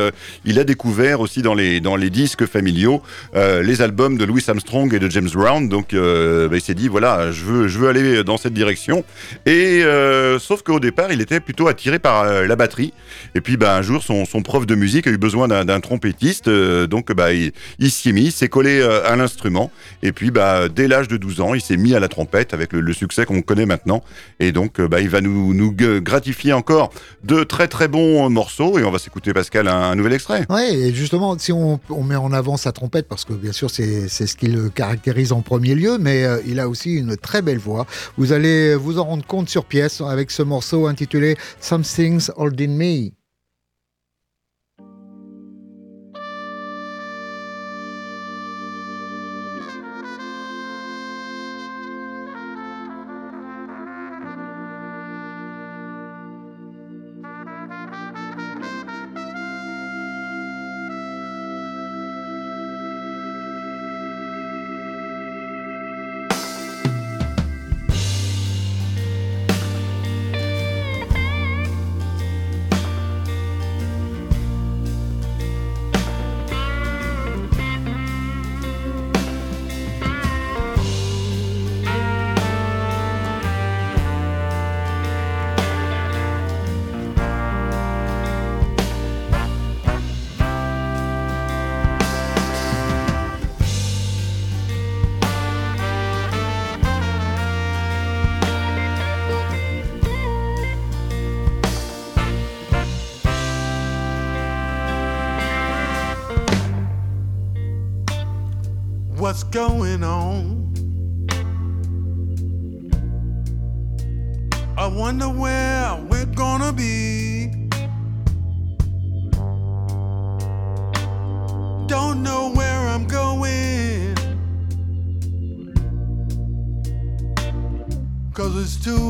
il 0.45 0.59
a 0.59 0.63
découvert 0.63 1.19
aussi 1.19 1.41
dans 1.41 1.53
les 1.53 1.79
dans 1.79 1.95
les 1.95 2.09
disques 2.09 2.45
familiaux 2.45 3.01
les 3.33 3.81
albums 3.81 4.17
de 4.17 4.25
Louis 4.25 4.43
Armstrong 4.47 4.93
et 4.93 4.99
de 4.99 5.09
James 5.09 5.29
Brown. 5.33 5.67
Donc, 5.69 5.93
bah, 5.93 6.55
il 6.55 6.61
s'est 6.61 6.73
dit 6.73 6.87
voilà, 6.87 7.31
je 7.31 7.43
veux 7.43 7.67
je 7.67 7.77
veux 7.77 7.89
aller 7.89 8.23
dans 8.23 8.37
cette 8.37 8.53
direction. 8.53 9.03
Et 9.45 9.83
sauf 10.39 10.63
qu'au 10.63 10.79
départ, 10.79 11.11
il 11.11 11.21
était 11.21 11.39
plutôt 11.39 11.67
attiré 11.67 11.99
par 11.99 12.25
la 12.25 12.55
batterie. 12.55 12.93
Et 13.35 13.41
puis, 13.41 13.57
bah, 13.57 13.75
un 13.75 13.81
jour, 13.81 14.01
son, 14.01 14.25
son 14.25 14.41
prof 14.41 14.65
de 14.65 14.75
musique 14.75 15.07
a 15.07 15.11
eu 15.11 15.17
besoin 15.17 15.47
d'un 15.47 15.79
trompettiste. 15.79 16.49
donc, 16.49 17.11
bah, 17.13 17.29
il 17.79 17.91
s'y 17.91 18.09
est 18.09 18.13
mis, 18.13 18.31
s'est 18.31 18.49
collé 18.49 18.81
à 18.81 19.15
l'instrument. 19.15 19.71
Et 20.03 20.11
puis, 20.11 20.31
bah, 20.31 20.69
dès 20.69 20.87
l'âge 20.87 21.07
de 21.07 21.17
12 21.17 21.41
ans, 21.41 21.53
il 21.53 21.61
s'est 21.61 21.77
mis 21.77 21.93
à 21.95 21.99
la 21.99 22.07
trompette 22.07 22.53
avec 22.53 22.73
le, 22.73 22.93
succès 22.93 23.25
qu'on 23.25 23.41
connaît 23.41 23.65
maintenant. 23.65 24.03
Et 24.39 24.51
donc, 24.51 24.79
bah, 24.81 25.01
il 25.01 25.09
va 25.09 25.21
nous, 25.21 25.75
gratifier 26.01 26.53
encore 26.53 26.91
de 27.23 27.43
très 27.43 27.67
très 27.67 27.87
bons 27.87 28.29
morceaux. 28.29 28.79
Et 28.79 28.83
on 28.83 28.91
va 28.91 28.99
s'écouter, 28.99 29.33
Pascal, 29.33 29.67
un, 29.67 29.95
nouvel 29.95 30.13
extrait. 30.13 30.45
Oui, 30.49 30.63
et 30.63 30.93
justement, 30.93 31.37
si 31.37 31.51
on, 31.51 31.79
met 32.03 32.15
en 32.15 32.31
avant 32.31 32.57
sa 32.57 32.71
trompette, 32.71 33.07
parce 33.07 33.25
que 33.25 33.33
bien 33.33 33.51
sûr, 33.51 33.69
c'est 33.69 34.07
ce 34.07 34.35
qui 34.35 34.47
le 34.47 34.69
caractérise 34.69 35.31
en 35.31 35.41
premier 35.41 35.75
lieu, 35.75 35.97
mais 35.99 36.23
euh, 36.23 36.39
il 36.45 36.59
a 36.59 36.69
aussi 36.69 36.95
une 36.95 37.17
très 37.17 37.41
belle 37.41 37.57
voix. 37.57 37.85
Vous 38.17 38.33
allez 38.33 38.75
vous 38.75 38.99
en 38.99 39.05
rendre 39.05 39.25
compte 39.25 39.49
sur 39.49 39.65
pièce 39.65 40.01
avec 40.01 40.31
ce 40.31 40.43
morceau 40.43 40.87
intitulé 40.87 41.37
Something's 41.59 42.31
Holding 42.35 42.75
Me. 42.75 43.24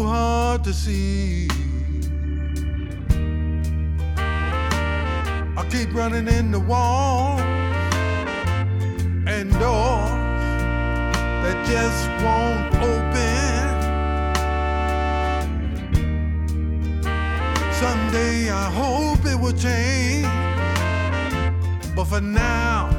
Hard 0.06 0.64
to 0.64 0.74
see. 0.74 1.48
I 5.58 5.66
keep 5.70 5.94
running 5.94 6.28
in 6.28 6.52
the 6.52 6.60
wall 6.60 7.40
and 9.28 9.52
doors 9.54 10.12
that 11.44 11.58
just 11.66 12.08
won't 12.24 12.76
open. 12.92 13.36
Someday 17.74 18.50
I 18.50 18.70
hope 18.72 19.26
it 19.26 19.40
will 19.40 19.54
change, 19.54 20.28
but 21.96 22.06
for 22.06 22.22
now, 22.22 22.90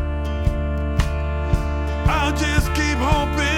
I'll 2.06 2.36
just 2.36 2.68
keep 2.74 2.98
hoping. 2.98 3.55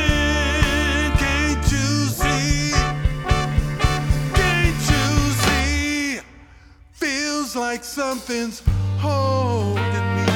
like 7.58 7.82
something's 7.82 8.62
holding 8.98 9.82
me. 10.16 10.26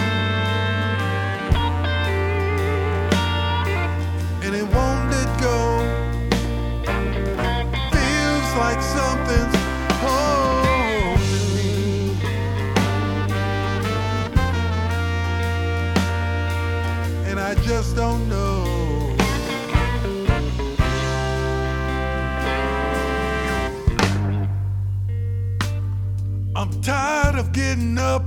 And 4.43 4.55
it 4.57 4.67
won't 4.75 5.11
let 5.11 5.41
go. 5.41 5.79
Feels 7.93 8.49
like 8.65 8.83
something's 8.83 9.57
holding 10.03 11.49
me. 11.57 12.17
And 17.31 17.39
I 17.39 17.55
just 17.63 17.95
don't 17.95 18.29
tired 26.83 27.37
of 27.37 27.53
getting 27.53 27.97
up, 27.97 28.25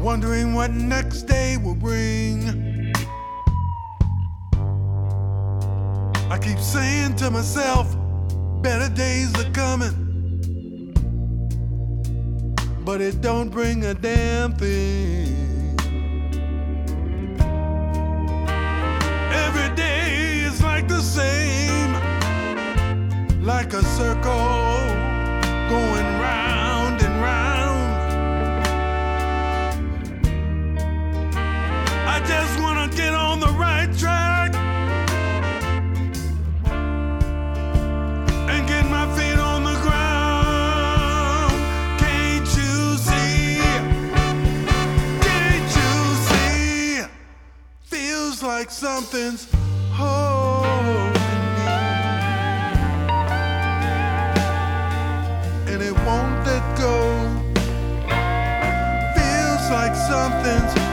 wondering 0.00 0.54
what 0.54 0.72
next 0.72 1.22
day 1.22 1.56
will 1.56 1.74
bring. 1.74 2.92
I 6.30 6.38
keep 6.38 6.58
saying 6.58 7.16
to 7.16 7.30
myself, 7.30 7.94
better 8.62 8.92
days 8.94 9.32
are 9.38 9.50
coming 9.52 10.08
but 12.88 13.02
it 13.02 13.20
don't 13.20 13.50
bring 13.50 13.84
a 13.84 13.92
damn 13.92 14.54
thing. 14.54 15.37
Like 23.40 23.72
a 23.72 23.82
circle 23.82 24.86
going 25.68 26.08
round 26.20 27.00
and 27.02 27.22
round. 27.22 27.92
I 32.06 32.20
just 32.26 32.60
wanna 32.60 32.88
get 32.94 33.14
on 33.14 33.40
the 33.40 33.52
right 33.52 33.90
track. 33.96 34.54
And 38.50 38.66
get 38.66 38.84
my 38.86 39.06
feet 39.16 39.38
on 39.38 39.64
the 39.64 39.78
ground. 39.82 41.52
Can't 42.00 42.46
you 42.56 42.96
see? 42.96 43.60
Can't 45.26 45.76
you 45.80 46.14
see? 46.28 47.04
Feels 47.82 48.42
like 48.42 48.70
something's 48.70 49.57
something's 60.08 60.87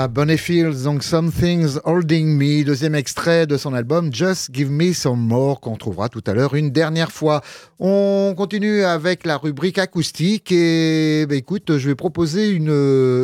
Voilà, 0.00 0.08
Bonnie 0.08 0.38
Fields, 0.38 0.84
donc 0.84 1.02
Something's 1.02 1.78
Holding 1.84 2.34
Me, 2.34 2.64
deuxième 2.64 2.94
extrait 2.94 3.46
de 3.46 3.58
son 3.58 3.74
album 3.74 4.10
Just 4.10 4.48
Give 4.50 4.70
Me 4.70 4.94
Some 4.94 5.20
More, 5.20 5.60
qu'on 5.60 5.76
trouvera 5.76 6.08
tout 6.08 6.24
à 6.26 6.32
l'heure 6.32 6.54
une 6.54 6.70
dernière 6.70 7.12
fois. 7.12 7.42
On 7.78 8.32
continue 8.34 8.82
avec 8.82 9.26
la 9.26 9.36
rubrique 9.36 9.76
acoustique 9.76 10.52
et 10.52 11.26
bah, 11.28 11.34
écoute, 11.34 11.76
je 11.76 11.86
vais 11.86 11.94
proposer 11.94 12.48
une, 12.48 12.70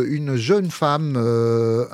une 0.07 0.37
jeune 0.37 0.71
femme 0.71 1.15
euh, 1.17 1.87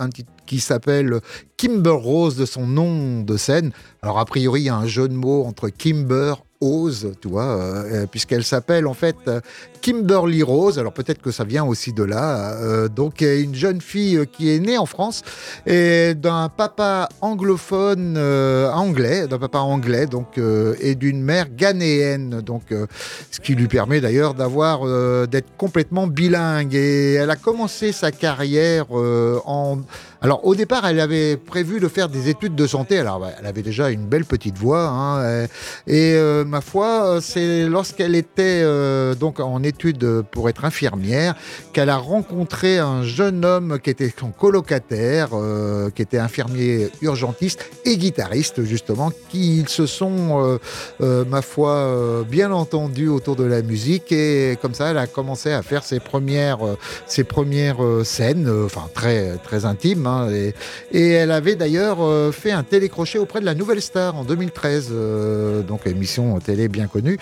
qui 0.46 0.58
s'appelle 0.58 1.20
Kimber 1.56 1.90
Rose 1.90 2.34
de 2.34 2.44
son 2.44 2.66
nom 2.66 3.22
de 3.22 3.36
scène. 3.36 3.70
Alors 4.02 4.18
a 4.18 4.24
priori, 4.24 4.62
il 4.62 4.64
y 4.64 4.68
a 4.68 4.74
un 4.74 4.88
jeu 4.88 5.06
de 5.06 5.14
mots 5.14 5.44
entre 5.44 5.68
Kimber 5.68 6.34
Rose, 6.62 7.12
tu 7.20 7.28
vois, 7.28 7.50
euh, 7.58 8.06
puisqu'elle 8.06 8.44
s'appelle 8.44 8.86
en 8.86 8.94
fait 8.94 9.16
euh, 9.26 9.40
Kimberly 9.80 10.44
Rose. 10.44 10.78
Alors 10.78 10.92
peut-être 10.92 11.20
que 11.20 11.32
ça 11.32 11.42
vient 11.42 11.64
aussi 11.64 11.92
de 11.92 12.04
là. 12.04 12.52
Euh, 12.52 12.86
donc 12.86 13.20
euh, 13.20 13.42
une 13.42 13.54
jeune 13.54 13.80
fille 13.80 14.16
euh, 14.18 14.24
qui 14.24 14.44
est 14.54 14.60
née 14.60 14.78
en 14.78 14.86
France 14.86 15.22
et 15.66 16.14
d'un 16.14 16.48
papa 16.48 17.08
anglophone 17.20 18.14
euh, 18.16 18.70
anglais, 18.70 19.26
d'un 19.26 19.40
papa 19.40 19.58
anglais 19.58 20.06
donc 20.06 20.38
euh, 20.38 20.76
et 20.80 20.94
d'une 20.94 21.20
mère 21.20 21.48
ghanéenne. 21.62 22.40
Donc 22.42 22.70
euh, 22.70 22.86
ce 23.32 23.40
qui 23.40 23.56
lui 23.56 23.66
permet 23.66 24.00
d'ailleurs 24.00 24.34
d'avoir 24.34 24.86
euh, 24.86 25.26
d'être 25.26 25.56
complètement 25.56 26.06
bilingue. 26.06 26.74
Et 26.74 27.14
elle 27.14 27.30
a 27.30 27.36
commencé 27.36 27.90
sa 27.90 28.12
carrière 28.12 28.86
euh, 28.92 29.40
en 29.46 29.78
alors 30.22 30.46
au 30.46 30.54
départ, 30.54 30.86
elle 30.86 31.00
avait 31.00 31.36
prévu 31.36 31.80
de 31.80 31.88
faire 31.88 32.08
des 32.08 32.28
études 32.28 32.54
de 32.54 32.66
santé. 32.68 33.00
Alors 33.00 33.18
bah, 33.18 33.30
elle 33.40 33.46
avait 33.46 33.62
déjà 33.62 33.90
une 33.90 34.06
belle 34.06 34.24
petite 34.24 34.56
voix. 34.56 34.86
hein, 34.86 35.46
et 35.88 36.14
euh, 36.14 36.44
ma 36.44 36.60
foi, 36.60 37.04
euh, 37.04 37.20
c'est 37.20 37.64
lorsqu'elle 37.68 38.14
était 38.14 38.62
euh, 38.62 39.16
donc 39.16 39.40
en 39.40 39.64
études 39.64 40.22
pour 40.30 40.48
être 40.48 40.64
infirmière 40.64 41.34
qu'elle 41.72 41.90
a 41.90 41.96
rencontré 41.96 42.78
un 42.78 43.02
jeune 43.02 43.44
homme 43.44 43.80
qui 43.82 43.90
était 43.90 44.12
son 44.16 44.30
colocataire, 44.30 45.30
euh, 45.32 45.90
qui 45.90 46.02
était 46.02 46.18
infirmier 46.18 46.90
urgentiste 47.00 47.68
et 47.84 47.96
guitariste 47.96 48.62
justement, 48.62 49.10
qui 49.28 49.58
ils 49.58 49.68
se 49.68 49.86
sont, 49.86 50.58
ma 51.00 51.42
foi, 51.42 52.24
bien 52.28 52.52
entendus 52.52 53.08
autour 53.08 53.34
de 53.34 53.44
la 53.44 53.62
musique. 53.62 54.12
Et 54.12 54.56
comme 54.62 54.74
ça, 54.74 54.90
elle 54.90 54.98
a 54.98 55.08
commencé 55.08 55.50
à 55.50 55.62
faire 55.62 55.82
ses 55.82 55.98
premières, 55.98 56.60
ses 57.06 57.24
premières 57.24 57.80
scènes, 58.04 58.48
enfin 58.64 58.88
très 58.94 59.36
très 59.38 59.64
intimes. 59.64 60.11
Et, 60.30 60.54
et 60.92 61.10
elle 61.10 61.30
avait 61.30 61.56
d'ailleurs 61.56 61.98
euh, 62.00 62.32
fait 62.32 62.52
un 62.52 62.62
télécrochet 62.62 63.18
auprès 63.18 63.40
de 63.40 63.44
la 63.44 63.54
Nouvelle 63.54 63.80
Star 63.80 64.16
en 64.16 64.24
2013, 64.24 64.88
euh, 64.92 65.62
donc 65.62 65.86
émission 65.86 66.38
télé 66.38 66.68
bien 66.68 66.86
connue, 66.86 67.18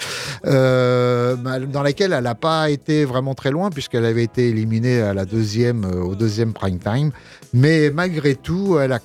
euh, 0.46 1.37
bah, 1.37 1.59
dans 1.59 1.83
laquelle 1.83 2.12
elle 2.12 2.24
n'a 2.24 2.35
pas 2.35 2.70
été 2.70 3.05
vraiment 3.05 3.35
très 3.35 3.50
loin 3.50 3.70
puisqu'elle 3.70 4.05
avait 4.05 4.24
été 4.24 4.48
éliminée 4.48 5.00
à 5.00 5.14
la 5.14 5.24
deuxième, 5.24 5.85
au 5.85 6.14
deuxième 6.14 6.53
prime 6.53 6.79
time. 6.79 7.11
Mais 7.53 7.90
malgré 7.90 8.35
tout, 8.35 8.79
elle 8.79 8.92
a 8.92 9.00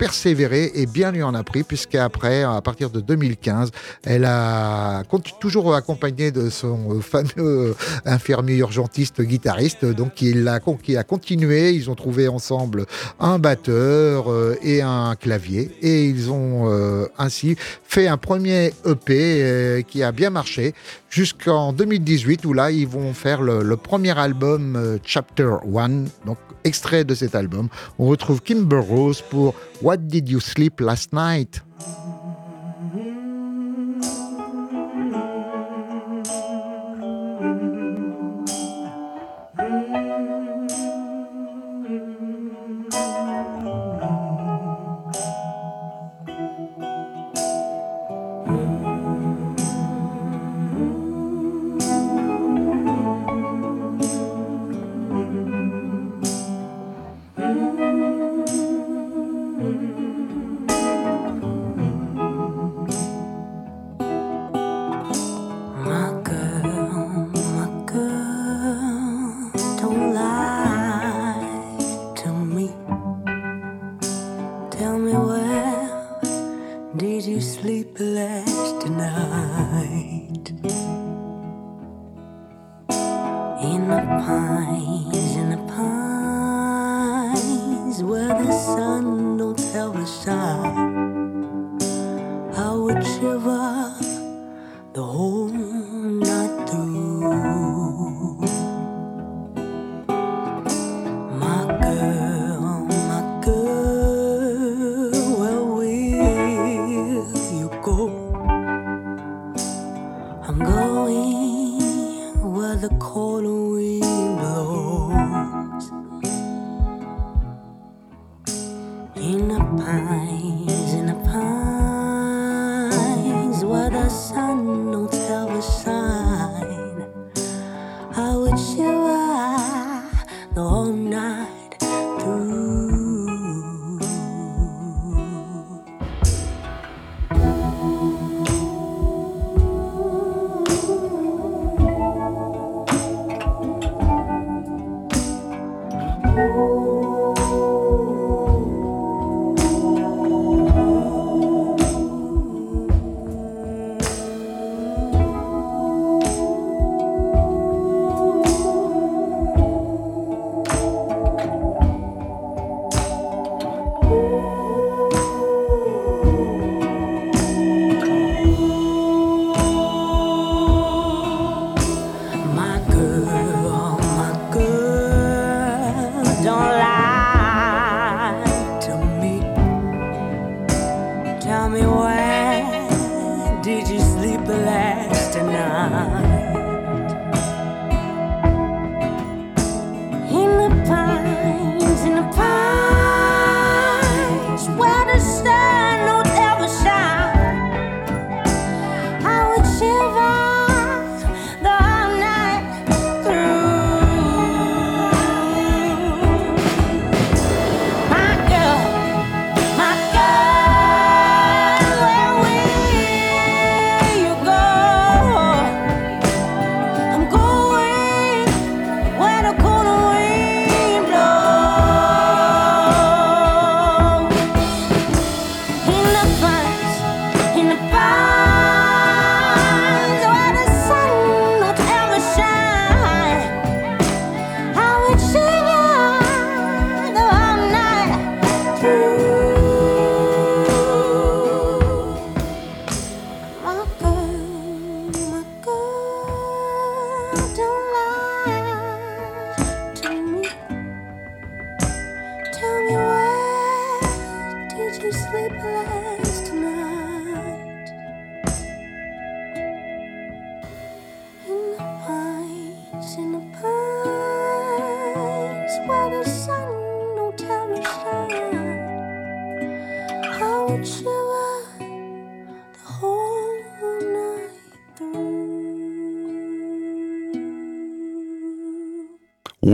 persévéré 0.00 0.72
et 0.76 0.86
bien 0.86 1.12
lui 1.12 1.22
en 1.22 1.34
a 1.34 1.44
pris 1.44 1.62
puisqu'après, 1.62 2.42
à 2.42 2.62
partir 2.62 2.88
de 2.88 3.00
2015, 3.00 3.70
elle 4.02 4.24
a 4.24 5.02
toujours 5.38 5.74
accompagné 5.74 6.30
de 6.30 6.48
son 6.48 7.02
fameux 7.02 7.76
infirmier 8.06 8.56
urgentiste 8.56 9.20
guitariste, 9.20 9.84
donc 9.84 10.22
il 10.22 10.48
a, 10.48 10.58
qui 10.82 10.96
a 10.96 11.04
continué. 11.04 11.72
Ils 11.72 11.90
ont 11.90 11.94
trouvé 11.94 12.28
ensemble 12.28 12.86
un 13.20 13.38
batteur 13.38 14.32
euh, 14.32 14.56
et 14.62 14.80
un 14.80 15.16
clavier 15.16 15.70
et 15.82 16.06
ils 16.06 16.30
ont 16.30 16.70
euh, 16.70 17.06
ainsi 17.18 17.56
fait 17.82 18.06
un 18.06 18.16
premier 18.16 18.72
EP 18.86 19.10
euh, 19.10 19.82
qui 19.82 20.02
a 20.02 20.12
bien 20.12 20.30
marché 20.30 20.72
jusqu'en 21.10 21.74
2018 21.74 22.46
où 22.46 22.54
là 22.54 22.70
ils 22.70 22.88
vont 22.88 23.12
faire 23.12 23.42
le, 23.42 23.62
le 23.62 23.76
premier 23.76 24.18
album 24.18 24.98
Chapter 25.04 25.56
1, 25.76 25.88
donc 26.24 26.38
extrait 26.64 27.04
de 27.04 27.14
cet 27.14 27.34
album. 27.34 27.68
On 27.98 28.06
retrouve 28.06 28.42
Kimber 28.42 28.78
Rose 28.78 29.22
pour 29.28 29.54
What 29.90 30.06
Did 30.06 30.28
You 30.28 30.38
Sleep 30.38 30.80
Last 30.80 31.12
Night? 31.12 31.62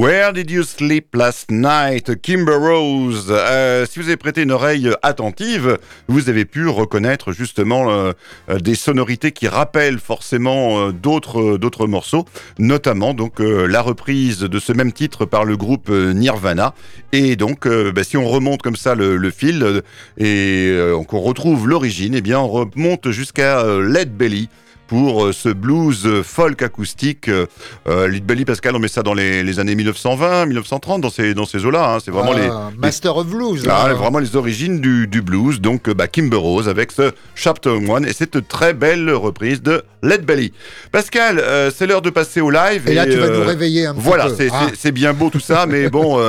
Where 0.06 0.32
did 0.32 0.52
you 0.52 0.62
sleep 0.62 1.16
last 1.16 1.50
night, 1.50 2.22
Kimber 2.22 2.54
Rose? 2.54 3.26
Euh, 3.28 3.86
Si 3.90 3.98
vous 3.98 4.06
avez 4.06 4.16
prêté 4.16 4.42
une 4.42 4.52
oreille 4.52 4.88
attentive, 5.02 5.78
vous 6.06 6.28
avez 6.28 6.44
pu 6.44 6.68
reconnaître 6.68 7.32
justement 7.32 7.90
euh, 7.90 8.12
euh, 8.48 8.60
des 8.60 8.76
sonorités 8.76 9.32
qui 9.32 9.48
rappellent 9.48 9.98
forcément 9.98 10.92
d'autres 10.92 11.56
d'autres 11.56 11.88
morceaux, 11.88 12.24
notamment 12.60 13.14
donc 13.14 13.40
la 13.40 13.82
reprise 13.82 14.38
de 14.38 14.58
ce 14.60 14.72
même 14.72 14.92
titre 14.92 15.24
par 15.24 15.44
le 15.44 15.56
groupe 15.56 15.88
Nirvana. 15.88 16.72
Et 17.10 17.34
donc, 17.34 17.66
bah, 17.66 18.04
si 18.04 18.16
on 18.16 18.28
remonte 18.28 18.62
comme 18.62 18.76
ça 18.76 18.94
le, 18.94 19.16
le 19.16 19.30
fil 19.30 19.82
et 20.18 20.72
qu'on 21.08 21.18
retrouve 21.18 21.66
l'origine, 21.66 22.14
eh 22.14 22.20
bien, 22.20 22.38
on 22.38 22.48
remonte 22.48 23.10
jusqu'à 23.10 23.64
Led 23.80 24.16
Belly 24.16 24.48
pour 24.88 25.26
euh, 25.26 25.32
ce 25.32 25.48
blues 25.48 26.02
euh, 26.06 26.22
folk 26.22 26.62
acoustique. 26.62 27.28
Euh, 27.28 27.46
euh, 27.88 28.08
Belly, 28.22 28.44
Pascal, 28.44 28.74
on 28.76 28.78
met 28.78 28.88
ça 28.88 29.02
dans 29.02 29.14
les, 29.14 29.42
les 29.42 29.58
années 29.60 29.74
1920, 29.74 30.46
1930, 30.46 31.00
dans 31.00 31.10
ces, 31.10 31.34
dans 31.34 31.46
ces 31.46 31.64
eaux-là. 31.64 31.94
hein. 31.94 31.98
C'est 32.04 32.10
vraiment 32.10 32.32
les, 32.32 32.46
Ah, 32.50 32.70
Master 32.78 33.16
of 33.16 33.26
Blues. 33.26 33.66
ah, 33.68 33.86
hein. 33.88 33.94
vraiment 33.94 34.18
les 34.18 34.36
origines 34.36 34.80
du, 34.80 35.06
du 35.06 35.22
blues. 35.22 35.60
Donc, 35.60 35.90
bah, 35.90 36.06
Kimber 36.08 36.36
Rose 36.36 36.68
avec 36.68 36.92
ce 36.92 37.12
Chapter 37.34 37.70
One 37.70 38.06
et 38.06 38.12
cette 38.12 38.46
très 38.48 38.74
belle 38.74 39.10
reprise 39.10 39.62
de 39.62 39.82
Led 40.02 40.24
Belly. 40.24 40.52
Pascal, 40.92 41.38
euh, 41.40 41.70
c'est 41.74 41.86
l'heure 41.86 42.02
de 42.02 42.10
passer 42.10 42.40
au 42.40 42.50
live. 42.50 42.88
Et 42.88 42.94
là, 42.94 43.06
tu 43.06 43.16
vas 43.16 43.28
nous 43.28 43.44
réveiller 43.44 43.86
un 43.86 43.94
petit 43.94 44.02
Voilà, 44.04 44.26
peu. 44.26 44.34
c'est 44.36 44.48
Ah. 44.52 44.66
c'est- 44.70 44.76
c'est 44.76 44.92
bien 44.92 45.12
beau 45.12 45.30
tout 45.30 45.40
ça, 45.40 45.66
mais 45.66 45.88
bon, 45.90 46.20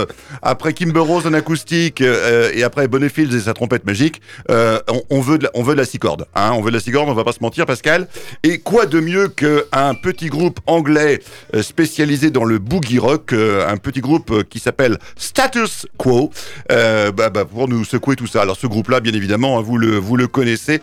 après 0.42 0.74
Kimber 0.74 1.00
Rose 1.02 1.28
en 1.28 1.34
acoustique 1.34 2.02
et 2.02 2.64
après 2.64 2.88
Bonnetfields 2.88 3.36
et 3.36 3.40
sa 3.42 3.54
trompette 3.54 3.86
magique, 3.86 4.22
on, 4.50 5.02
on 5.10 5.22
veut 5.22 5.38
de 5.38 5.44
la, 5.44 5.52
on 5.54 5.62
veut 5.64 5.74
de 5.76 5.80
la 5.80 5.86
six 5.86 6.00
cordes. 6.00 6.26
Hein, 6.36 6.52
on 6.56 6.62
veut 6.62 6.72
de 6.72 6.76
la 6.78 6.82
six 6.82 6.92
cordes, 6.92 7.10
on 7.10 7.14
va 7.14 7.24
pas 7.24 7.34
se 7.34 7.40
mentir, 7.42 7.66
Pascal. 7.66 8.08
Et 8.44 8.47
quoi 8.56 8.86
de 8.86 9.00
mieux 9.00 9.28
qu'un 9.28 9.94
petit 10.02 10.28
groupe 10.28 10.60
anglais 10.68 11.22
euh, 11.54 11.62
spécialisé 11.62 12.30
dans 12.30 12.46
le 12.46 12.60
boogie 12.60 13.00
rock, 13.00 13.34
euh, 13.34 13.68
un 13.68 13.78
petit 13.78 14.00
groupe 14.00 14.32
euh, 14.32 14.44
qui 14.44 14.60
s'appelle 14.60 15.00
Status 15.18 15.86
Quo, 15.98 16.32
bah, 16.70 17.30
bah, 17.30 17.46
pour 17.46 17.68
nous 17.68 17.84
secouer 17.84 18.16
tout 18.16 18.28
ça. 18.28 18.42
Alors 18.42 18.58
ce 18.58 18.68
groupe-là, 18.68 19.00
bien 19.00 19.14
évidemment, 19.14 19.58
hein, 19.58 19.62
vous 19.62 19.78
le 19.78 19.98
vous 19.98 20.16
le 20.16 20.28
connaissez, 20.28 20.82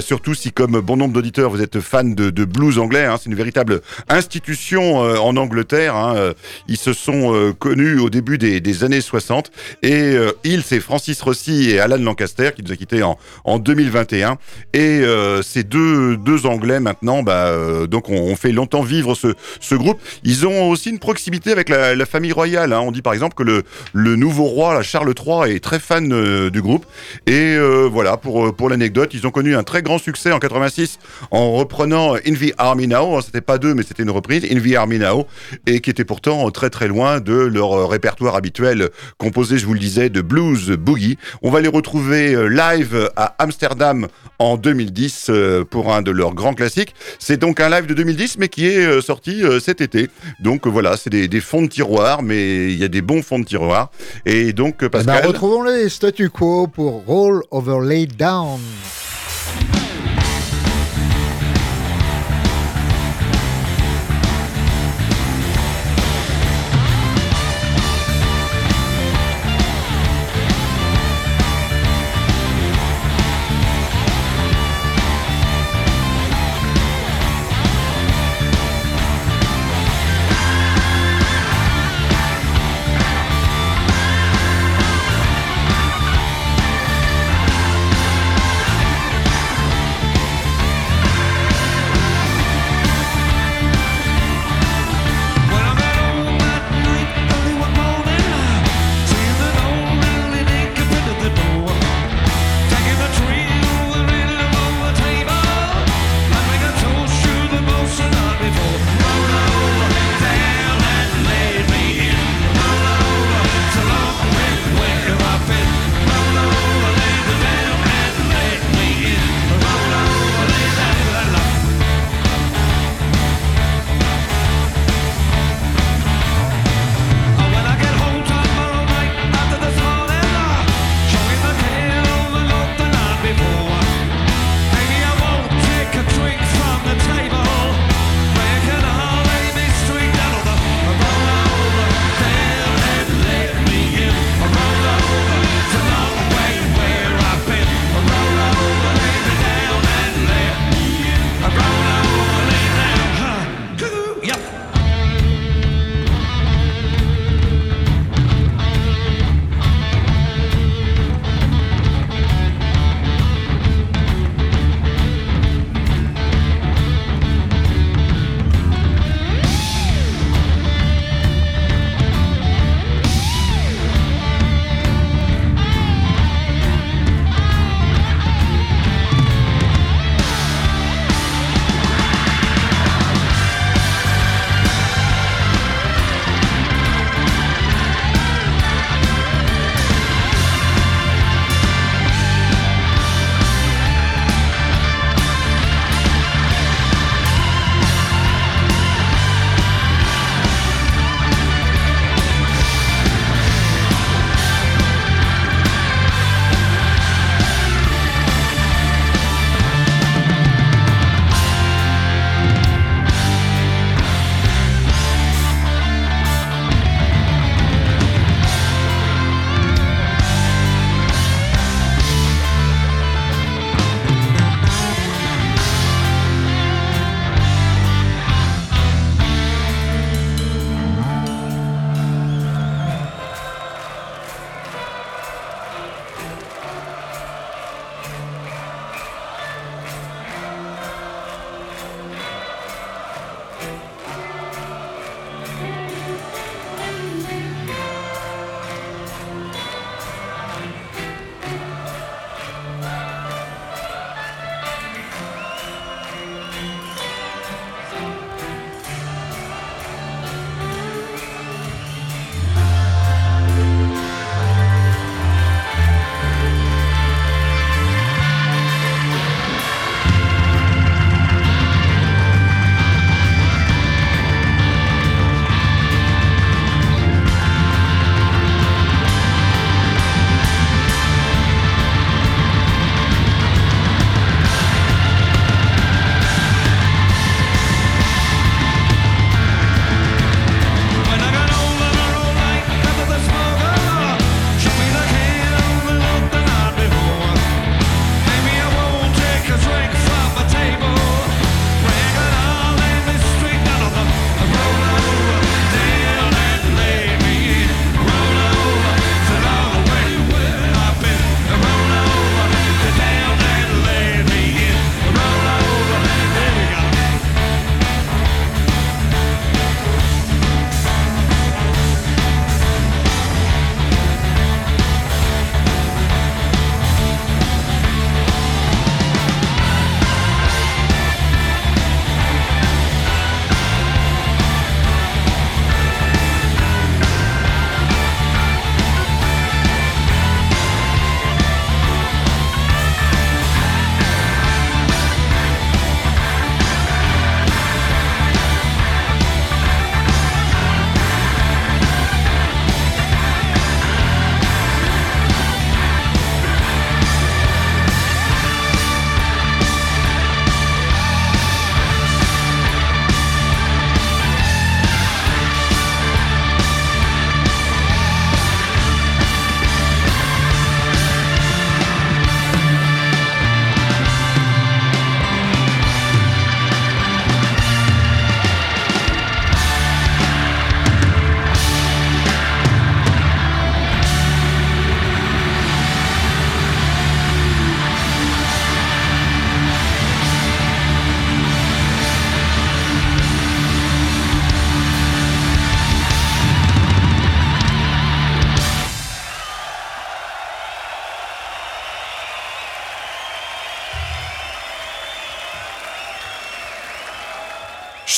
surtout 0.00 0.34
si 0.34 0.52
comme 0.52 0.80
bon 0.80 0.96
nombre 0.96 1.14
d'auditeurs 1.14 1.50
vous 1.50 1.62
êtes 1.62 1.80
fan 1.80 2.14
de, 2.14 2.44
blues 2.44 2.78
anglais. 2.78 3.04
hein, 3.04 3.16
c'est 3.18 3.28
une 3.30 3.36
véritable 3.36 3.82
institution 4.08 4.98
en 4.98 5.36
Angleterre. 5.36 5.94
hein, 5.94 6.32
ils 6.68 6.76
se 6.76 6.92
sont 6.92 7.54
connus 7.58 7.98
au 7.98 8.10
début 8.10 8.38
des, 8.38 8.84
années 8.84 9.00
60 9.00 9.50
et 9.82 10.16
ils, 10.44 10.62
c'est 10.62 10.80
Francis 10.80 11.20
Rossi 11.20 11.70
et 11.70 11.80
Alan 11.80 11.98
Lancaster 11.98 12.50
qui 12.54 12.62
nous 12.62 12.72
a 12.72 12.76
quittés 12.76 13.02
en, 13.02 13.18
en 13.44 13.58
2021. 13.58 14.38
Et 14.72 15.02
ces 15.42 15.64
deux, 15.64 16.16
deux 16.16 16.46
Anglais 16.46 16.80
maintenant, 16.80 16.95
bah, 17.02 17.46
euh, 17.46 17.86
donc 17.86 18.08
on, 18.08 18.36
fait 18.36 18.52
longtemps 18.52 18.82
vivre 18.82 19.14
ce, 19.14 19.74
groupe. 19.74 20.00
Ils 20.24 20.46
ont 20.46 20.70
aussi 20.70 20.90
une 20.90 20.98
proximité 20.98 21.52
avec 21.52 21.68
la, 21.68 22.06
famille 22.06 22.32
royale. 22.32 22.72
hein. 22.72 22.80
On 22.80 22.92
dit 22.92 23.02
par 23.02 23.12
exemple 23.12 23.34
que 23.34 23.42
le, 23.42 24.16
nouveau 24.16 24.44
roi, 24.44 24.82
Charles 24.82 25.12
III, 25.16 25.54
est 25.54 25.60
très 25.60 25.78
fan 25.78 26.12
euh, 26.12 26.50
du 26.50 26.62
groupe. 26.62 26.86
Et 27.26 27.56
euh, 27.56 27.88
voilà, 27.90 28.16
pour, 28.16 28.54
pour 28.54 28.68
l'anecdote, 28.68 29.10
ils 29.14 29.26
ont 29.26 29.30
connu 29.30 29.56
un 29.56 29.62
très 29.62 29.82
grand 29.82 29.98
succès 29.98 30.32
en 30.32 30.38
86 30.38 30.98
en 31.30 31.52
reprenant 31.52 32.14
In 32.14 32.34
the 32.34 32.52
Army 32.58 32.86
Now. 32.86 33.20
C'était 33.22 33.40
pas 33.40 33.58
deux, 33.58 33.74
mais 33.74 33.82
c'était 33.82 34.02
une 34.02 34.10
reprise, 34.10 34.44
In 34.50 34.60
the 34.60 34.74
Army 34.74 34.98
Now, 34.98 35.26
et 35.66 35.80
qui 35.80 35.90
était 35.90 36.04
pourtant 36.04 36.50
très 36.50 36.70
très 36.70 36.88
loin 36.88 37.20
de 37.20 37.34
leur 37.34 37.88
répertoire 37.88 38.36
habituel, 38.36 38.90
composé, 39.18 39.58
je 39.58 39.66
vous 39.66 39.74
le 39.74 39.80
disais, 39.80 40.10
de 40.10 40.20
blues 40.20 40.70
boogie. 40.70 41.18
On 41.42 41.50
va 41.50 41.60
les 41.60 41.68
retrouver 41.68 42.48
live 42.48 43.10
à 43.16 43.34
Amsterdam 43.38 44.08
en 44.38 44.56
2010 44.56 45.26
euh, 45.28 45.64
pour 45.64 45.94
un 45.94 46.02
de 46.02 46.10
leurs 46.10 46.34
grands 46.34 46.54
classiques. 46.54 46.85
C'est 47.18 47.36
donc 47.36 47.60
un 47.60 47.68
live 47.68 47.86
de 47.86 47.94
2010, 47.94 48.38
mais 48.38 48.48
qui 48.48 48.66
est 48.66 48.84
euh, 48.84 49.00
sorti 49.00 49.42
euh, 49.42 49.60
cet 49.60 49.80
été. 49.80 50.08
Donc 50.40 50.66
euh, 50.66 50.70
voilà, 50.70 50.96
c'est 50.96 51.10
des, 51.10 51.28
des 51.28 51.40
fonds 51.40 51.62
de 51.62 51.68
tiroir, 51.68 52.22
mais 52.22 52.72
il 52.72 52.78
y 52.78 52.84
a 52.84 52.88
des 52.88 53.02
bons 53.02 53.22
fonds 53.22 53.38
de 53.38 53.44
tiroir. 53.44 53.90
Et 54.24 54.52
donc, 54.52 54.76
Eh 54.82 54.88
ben, 54.88 55.04
Pascal. 55.04 55.26
retrouvons-les, 55.26 55.88
statu 55.88 56.30
quo 56.30 56.66
pour 56.66 57.04
Roll 57.06 57.42
Over 57.50 57.80
Lay 57.86 58.06
Down. 58.06 58.60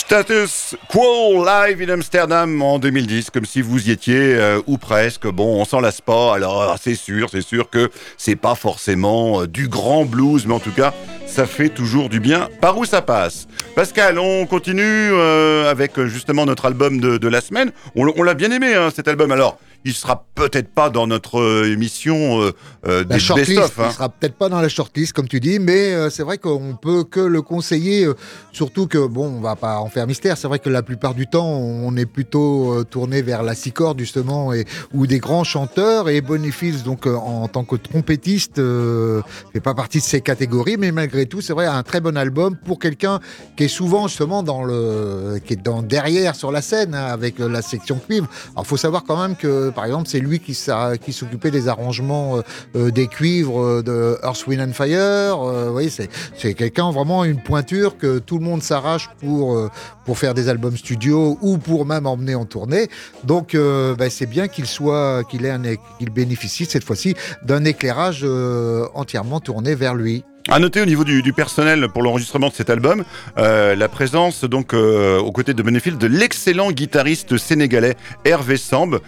Status 0.09 0.74
Quo 0.88 1.44
live 1.44 1.82
in 1.82 1.92
Amsterdam 1.92 2.62
en 2.62 2.78
2010, 2.78 3.28
comme 3.28 3.44
si 3.44 3.61
vous 3.61 3.88
y 3.88 3.90
étiez 3.90 4.36
euh, 4.36 4.59
ou 4.66 4.78
presque. 4.78 5.26
Bon, 5.26 5.61
on 5.61 5.66
s'en 5.66 5.80
lasse 5.80 6.00
pas. 6.00 6.34
Alors 6.34 6.76
c'est 6.80 6.94
sûr, 6.94 7.28
c'est 7.30 7.42
sûr 7.42 7.68
que 7.68 7.90
c'est 8.16 8.34
pas 8.34 8.54
forcément 8.54 9.42
euh, 9.42 9.46
du 9.46 9.68
grand 9.68 10.06
blues, 10.06 10.46
mais 10.46 10.54
en 10.54 10.61
tout 10.61 10.72
cas, 10.72 10.94
ça 11.26 11.44
fait 11.44 11.68
toujours 11.68 12.09
du 12.09 12.20
bien. 12.20 12.48
Par 12.62 12.78
où 12.78 12.86
ça 12.86 13.02
passe? 13.02 13.48
Pascal, 13.76 14.18
on 14.18 14.46
continue 14.46 14.82
euh, 14.82 15.70
avec 15.70 16.02
justement 16.06 16.46
notre 16.46 16.64
album 16.64 17.00
de, 17.00 17.18
de 17.18 17.28
la 17.28 17.42
semaine. 17.42 17.70
On, 17.94 18.22
l'a 18.22 18.32
bien 18.32 18.50
aimé 18.50 18.72
hein, 18.72 18.88
cet 18.90 19.09
album. 19.09 19.30
Alors, 19.30 19.59
il 19.84 19.94
sera 19.94 20.26
peut-être 20.34 20.68
pas 20.68 20.90
dans 20.90 21.06
notre 21.06 21.66
émission 21.66 22.42
euh, 22.42 22.52
euh, 22.86 23.04
des 23.04 23.16
best-of. 23.16 23.48
il 23.48 23.59
hein. 23.59 23.90
sera 23.90 24.09
peut-être 24.09 24.34
pas 24.34 24.48
dans 24.48 24.61
la 24.61 24.68
shortlist 24.68 25.12
comme 25.12 25.28
tu 25.28 25.40
dis, 25.40 25.59
mais 25.59 25.94
euh, 25.94 26.11
c'est 26.11 26.22
vrai 26.22 26.38
qu'on 26.38 26.76
peut 26.76 27.04
que 27.04 27.20
le 27.20 27.42
conseiller, 27.42 28.06
surtout 28.52 28.86
que 28.86 29.06
bon, 29.06 29.26
on 29.26 29.40
va 29.40 29.56
pas 29.56 29.78
en 29.78 29.88
faire 29.88 29.97
C'est 30.36 30.49
vrai 30.49 30.59
que 30.59 30.68
la 30.68 30.82
plupart 30.82 31.14
du 31.14 31.26
temps, 31.26 31.49
on 31.49 31.96
est 31.96 32.07
plutôt 32.07 32.72
euh, 32.72 32.84
tourné 32.84 33.22
vers 33.22 33.42
la 33.42 33.55
six 33.55 33.72
justement 33.96 34.53
et 34.53 34.64
ou 34.92 35.07
des 35.07 35.18
grands 35.18 35.44
chanteurs. 35.44 36.09
Et 36.09 36.22
Fields, 36.51 36.82
donc 36.84 37.07
euh, 37.07 37.14
en 37.14 37.49
tant 37.49 37.64
que 37.64 37.76
trompettiste, 37.76 38.59
euh, 38.59 39.22
fait 39.53 39.61
pas 39.61 39.74
partie 39.74 39.99
de 39.99 40.03
ces 40.03 40.20
catégories, 40.20 40.76
mais 40.78 40.92
malgré 40.92 41.26
tout, 41.26 41.40
c'est 41.40 41.53
vrai 41.53 41.66
un 41.66 41.82
très 41.82 42.01
bon 42.01 42.16
album 42.16 42.57
pour 42.57 42.78
quelqu'un 42.78 43.20
qui 43.57 43.64
est 43.64 43.68
souvent 43.68 44.09
justement 44.09 44.42
dans 44.42 44.64
le, 44.64 45.40
qui 45.44 45.55
est 45.55 45.62
dans 45.62 45.82
derrière 45.82 46.34
sur 46.34 46.51
la 46.53 46.62
scène 46.62 46.94
hein, 46.94 47.07
avec 47.07 47.40
euh, 47.40 47.49
la 47.49 47.62
section 47.62 47.99
cuivre. 47.99 48.28
Alors, 48.55 48.66
faut 48.66 48.76
savoir 48.76 49.05
quand 49.05 49.20
même 49.20 49.36
que, 49.36 49.70
par 49.70 49.84
exemple, 49.84 50.09
c'est 50.09 50.20
lui 50.20 50.40
qui, 50.40 50.57
qui 51.03 51.12
s'occupait 51.12 51.51
des 51.51 51.68
arrangements 51.68 52.40
des 52.74 53.07
cuivres 53.07 53.82
de 53.82 54.18
Earth, 54.22 54.46
Wind 54.46 54.61
and 54.61 54.72
Fire. 54.72 55.36
Vous 55.38 55.72
voyez, 55.72 55.90
c'est, 55.90 56.55
quelqu'un 56.55 56.90
vraiment 56.90 57.24
une 57.24 57.42
pointure 57.42 57.96
que 57.96 58.18
tout 58.18 58.38
le 58.38 58.44
monde 58.44 58.62
s'arrache 58.62 59.09
pour, 59.20 59.70
pour 60.05 60.18
faire 60.18 60.34
des 60.34 60.49
albums 60.49 60.76
studio 60.76 61.39
ou 61.43 61.59
pour 61.59 61.86
même 61.86 62.07
emmener 62.07 62.34
en 62.34 62.45
tournée. 62.45 62.89
Donc, 63.24 63.55
euh, 63.55 63.95
ben, 63.95 64.11
c'est 64.11 64.26
bien 64.26 64.49
qu'il 64.49 64.66
soit, 64.66 65.22
qu'il 65.30 65.45
ait 65.45 65.51
un, 65.51 65.62
qu'il 65.99 66.11
bénéficie 66.11 66.66
cette 66.66 66.84
fois-ci 66.84 67.14
d'un 67.43 67.64
éclairage 67.64 68.20
euh, 68.22 68.86
entièrement 68.95 69.41
tourné 69.41 69.74
vers 69.74 69.95
lui. 69.95 70.24
À 70.51 70.59
noter 70.59 70.80
au 70.80 70.86
niveau 70.86 71.05
du, 71.05 71.32
personnel 71.34 71.89
pour 71.91 72.03
l'enregistrement 72.03 72.49
de 72.49 72.55
cet 72.55 72.70
album, 72.70 73.05
euh, 73.36 73.76
la 73.76 73.86
présence 73.86 74.45
donc 74.45 74.72
aux 74.72 75.30
côtés 75.30 75.53
de 75.53 75.62
Benefield 75.62 75.99
de 75.99 76.07
l'excellent 76.07 76.72
guitariste 76.72 77.36
sénégalais 77.36 77.97
Hervé 78.24 78.57
Samb, 78.57 78.99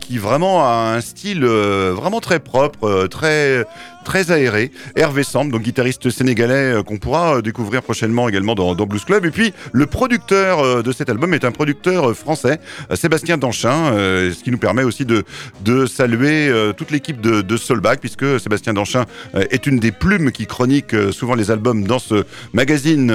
qui 0.00 0.18
vraiment 0.18 0.66
a 0.66 0.96
un 0.96 1.00
style 1.00 1.44
vraiment 1.44 2.18
très 2.18 2.40
propre, 2.40 3.06
très 3.06 3.64
très 4.04 4.30
aéré. 4.30 4.70
Hervé 4.94 5.24
Samb, 5.24 5.50
donc 5.50 5.62
guitariste 5.62 6.10
sénégalais 6.10 6.74
euh, 6.74 6.82
qu'on 6.82 6.98
pourra 6.98 7.36
euh, 7.36 7.42
découvrir 7.42 7.82
prochainement 7.82 8.28
également 8.28 8.54
dans, 8.54 8.74
Blues 8.74 9.04
Club. 9.04 9.24
Et 9.26 9.30
puis 9.30 9.52
le 9.72 9.86
producteur 9.86 10.60
euh, 10.60 10.82
de 10.82 10.92
cet 10.92 11.08
album 11.10 11.34
est 11.34 11.44
un 11.44 11.50
producteur 11.50 12.14
français, 12.14 12.60
Sébastien 12.94 13.38
Danchin, 13.38 13.92
ce 13.94 14.42
qui 14.42 14.50
nous 14.50 14.58
permet 14.58 14.82
aussi 14.82 15.06
de 15.06 15.86
saluer 15.86 16.52
toute 16.76 16.90
l'équipe 16.90 17.20
de, 17.20 17.40
de 17.40 17.56
Soulback, 17.56 18.00
puisque 18.00 18.38
Sébastien 18.38 18.74
Danchin 18.74 19.04
est 19.34 19.66
une 19.66 19.78
des 19.78 19.92
plumes 19.92 20.30
qui 20.30 20.46
chronique 20.46 20.94
souvent 21.12 21.34
les 21.34 21.50
albums 21.50 21.84
dans 21.84 21.98
ce 21.98 22.24
magazine 22.52 23.12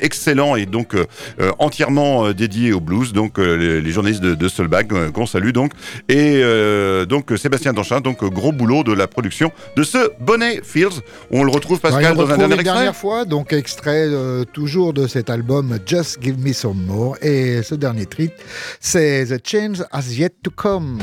excellent 0.00 0.54
et 0.56 0.66
donc 0.66 0.94
entièrement 1.58 2.30
dédié 2.32 2.72
au 2.72 2.80
blues. 2.80 3.12
Donc 3.12 3.38
les, 3.38 3.90
journalistes 3.90 4.22
de, 4.22 4.34
de 4.34 4.48
Soulback 4.48 4.92
euh, 4.92 5.10
qu'on 5.10 5.26
salue 5.26 5.50
donc 5.50 5.72
et 6.08 6.42
donc 7.08 7.32
Sébastien 7.36 7.72
Danchin, 7.72 8.00
donc 8.00 8.24
gros 8.24 8.52
boulot 8.52 8.84
de 8.84 8.92
la 8.92 9.06
production 9.06 9.50
de 9.76 9.82
ce 9.82 10.03
Bonnet 10.20 10.60
Fields. 10.62 11.00
On 11.30 11.44
le 11.44 11.50
retrouve 11.50 11.78
Ouais, 11.84 11.90
Pascal 11.90 12.12
on 12.12 12.16
dans 12.16 12.30
un 12.30 12.36
dernier 12.38 12.54
extrait. 12.54 12.64
dernière 12.74 12.96
fois, 12.96 13.24
donc 13.24 13.52
extrait 13.52 14.06
euh, 14.08 14.44
toujours 14.44 14.92
de 14.92 15.06
cet 15.06 15.30
album 15.30 15.78
Just 15.86 16.22
Give 16.22 16.38
Me 16.38 16.52
Some 16.52 16.82
More. 16.86 17.16
Et 17.22 17.62
ce 17.62 17.74
dernier 17.74 18.06
titre, 18.06 18.34
c'est 18.80 19.26
The 19.26 19.46
Change 19.46 19.82
Has 19.92 20.12
Yet 20.14 20.34
to 20.42 20.50
Come. 20.50 20.98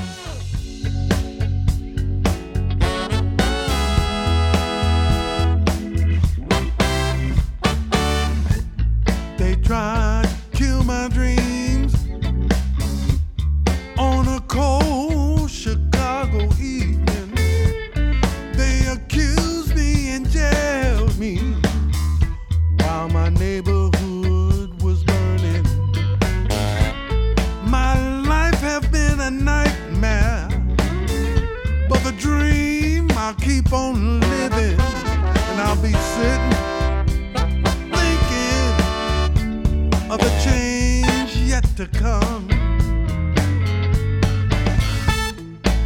To 41.86 42.00
come. 42.00 42.48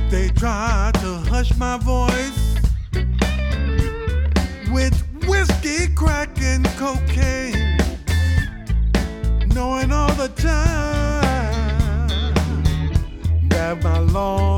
They 0.10 0.28
tried 0.30 0.94
to 0.96 1.14
hush 1.30 1.56
my 1.58 1.78
voice 1.78 2.56
with 4.74 4.96
whiskey, 5.26 5.88
crack, 5.96 6.30
and 6.42 6.66
cocaine, 6.76 7.78
knowing 9.54 9.94
all 9.94 10.14
the 10.16 10.30
time 10.36 12.10
that 13.50 13.82
my 13.82 14.00
laws 14.00 14.55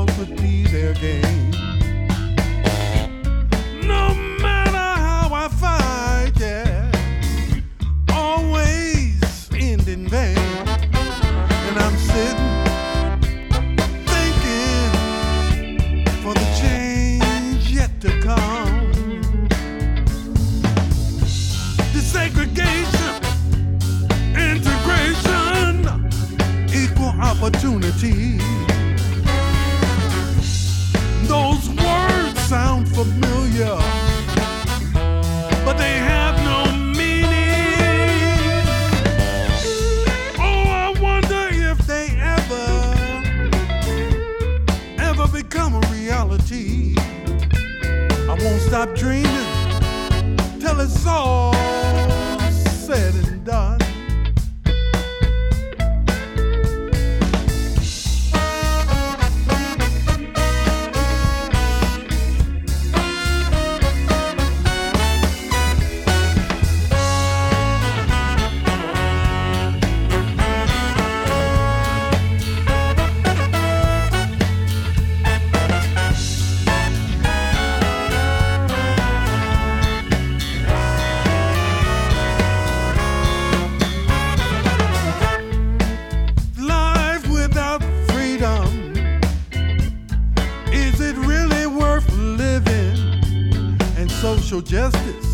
justice, 94.68 95.27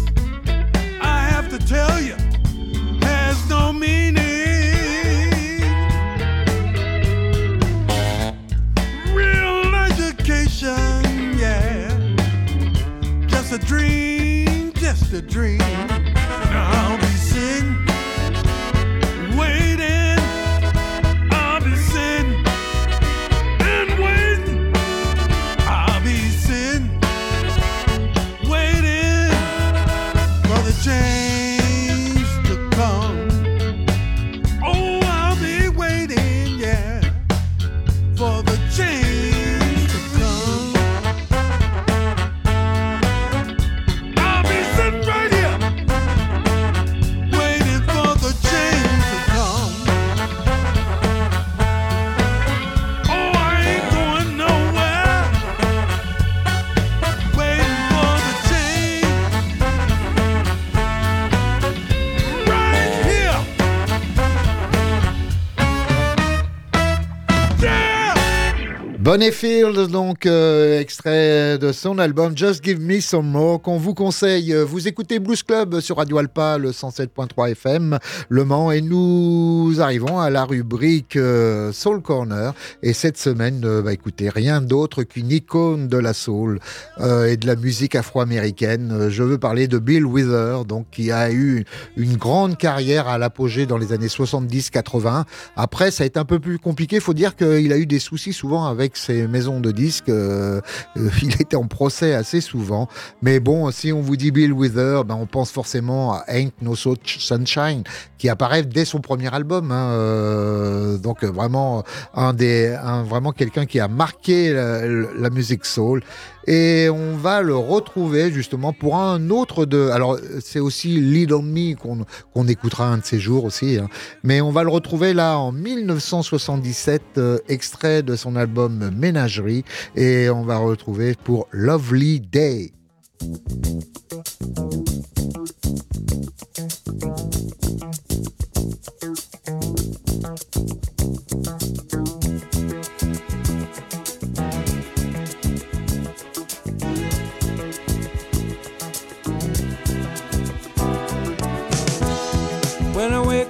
Bonnie 69.14 69.30
Field, 69.30 69.92
donc 69.92 70.26
euh, 70.26 70.80
extrait 70.80 71.56
de 71.56 71.70
son 71.70 72.00
album 72.00 72.36
Just 72.36 72.64
Give 72.64 72.80
Me 72.80 72.98
Some 72.98 73.28
More, 73.28 73.62
qu'on 73.62 73.78
vous 73.78 73.94
conseille. 73.94 74.52
Vous 74.66 74.88
écoutez 74.88 75.20
Blues 75.20 75.40
Club 75.44 75.78
sur 75.78 75.98
Radio 75.98 76.18
Alpa, 76.18 76.58
le 76.58 76.72
107.3 76.72 77.52
FM, 77.52 78.00
Le 78.28 78.44
Mans, 78.44 78.72
et 78.72 78.80
nous 78.80 79.76
arrivons 79.78 80.18
à 80.18 80.30
la 80.30 80.44
rubrique 80.44 81.14
euh, 81.14 81.70
Soul 81.70 82.02
Corner. 82.02 82.54
Et 82.82 82.92
cette 82.92 83.16
semaine, 83.16 83.62
euh, 83.64 83.82
bah, 83.82 83.92
écoutez, 83.92 84.30
rien 84.30 84.60
d'autre 84.60 85.04
qu'une 85.04 85.30
icône 85.30 85.86
de 85.86 85.96
la 85.96 86.12
soul 86.12 86.58
euh, 86.98 87.26
et 87.26 87.36
de 87.36 87.46
la 87.46 87.54
musique 87.54 87.94
afro-américaine. 87.94 89.10
Je 89.10 89.22
veux 89.22 89.38
parler 89.38 89.68
de 89.68 89.78
Bill 89.78 90.06
Wither, 90.06 90.64
donc 90.66 90.86
qui 90.90 91.12
a 91.12 91.30
eu 91.30 91.64
une 91.96 92.16
grande 92.16 92.58
carrière 92.58 93.06
à 93.06 93.16
l'apogée 93.16 93.66
dans 93.66 93.78
les 93.78 93.92
années 93.92 94.08
70-80. 94.08 95.22
Après, 95.54 95.92
ça 95.92 96.02
a 96.02 96.06
été 96.08 96.18
un 96.18 96.24
peu 96.24 96.40
plus 96.40 96.58
compliqué. 96.58 96.96
Il 96.96 97.02
faut 97.02 97.14
dire 97.14 97.36
qu'il 97.36 97.72
a 97.72 97.78
eu 97.78 97.86
des 97.86 98.00
soucis 98.00 98.32
souvent 98.32 98.66
avec 98.66 99.03
ces 99.04 99.26
maisons 99.26 99.60
de 99.60 99.70
disques. 99.70 100.08
Euh, 100.08 100.60
euh, 100.96 101.10
il 101.22 101.34
était 101.40 101.56
en 101.56 101.66
procès 101.66 102.14
assez 102.14 102.40
souvent. 102.40 102.88
Mais 103.22 103.40
bon, 103.40 103.70
si 103.70 103.92
on 103.92 104.00
vous 104.00 104.16
dit 104.16 104.30
Bill 104.30 104.52
Wither, 104.52 105.04
ben 105.04 105.14
on 105.14 105.26
pense 105.26 105.50
forcément 105.50 106.14
à 106.14 106.24
Ain't 106.28 106.52
No 106.62 106.74
Sunshine, 106.74 107.84
qui 108.18 108.28
apparaît 108.28 108.62
dès 108.62 108.84
son 108.84 109.00
premier 109.00 109.32
album. 109.32 109.70
Hein, 109.70 109.90
euh, 109.92 110.98
donc 110.98 111.24
vraiment 111.24 111.84
un 112.14 112.32
des, 112.32 112.76
vraiment 113.06 113.32
quelqu'un 113.32 113.66
qui 113.66 113.80
a 113.80 113.88
marqué 113.88 114.52
la 114.52 115.30
musique 115.30 115.64
soul. 115.64 116.02
Et 116.46 116.88
on 116.90 117.16
va 117.16 117.42
le 117.42 117.56
retrouver 117.56 118.30
justement 118.30 118.72
pour 118.72 118.96
un 118.96 119.30
autre 119.30 119.64
de. 119.64 119.88
Alors, 119.90 120.18
c'est 120.40 120.60
aussi 120.60 120.94
on 120.96 121.42
Me 121.42 121.74
qu'on 121.74 122.48
écoutera 122.48 122.86
un 122.86 122.98
de 122.98 123.04
ces 123.04 123.18
jours 123.18 123.44
aussi. 123.44 123.78
Hein. 123.78 123.88
Mais 124.22 124.40
on 124.40 124.50
va 124.50 124.62
le 124.62 124.70
retrouver 124.70 125.14
là 125.14 125.38
en 125.38 125.52
1977, 125.52 127.02
euh, 127.16 127.38
extrait 127.48 128.02
de 128.02 128.16
son 128.16 128.36
album 128.36 128.90
Ménagerie. 128.96 129.64
Et 129.96 130.28
on 130.30 130.42
va 130.42 130.58
retrouver 130.58 131.14
pour 131.22 131.48
Lovely 131.52 132.20
Day. 132.20 132.72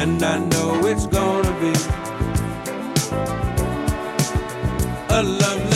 and 0.00 0.22
I 0.22 0.38
know 0.38 0.86
it's 0.86 1.06
gonna 1.06 1.54
be 1.60 1.72
a 5.18 5.22
lovely 5.22 5.75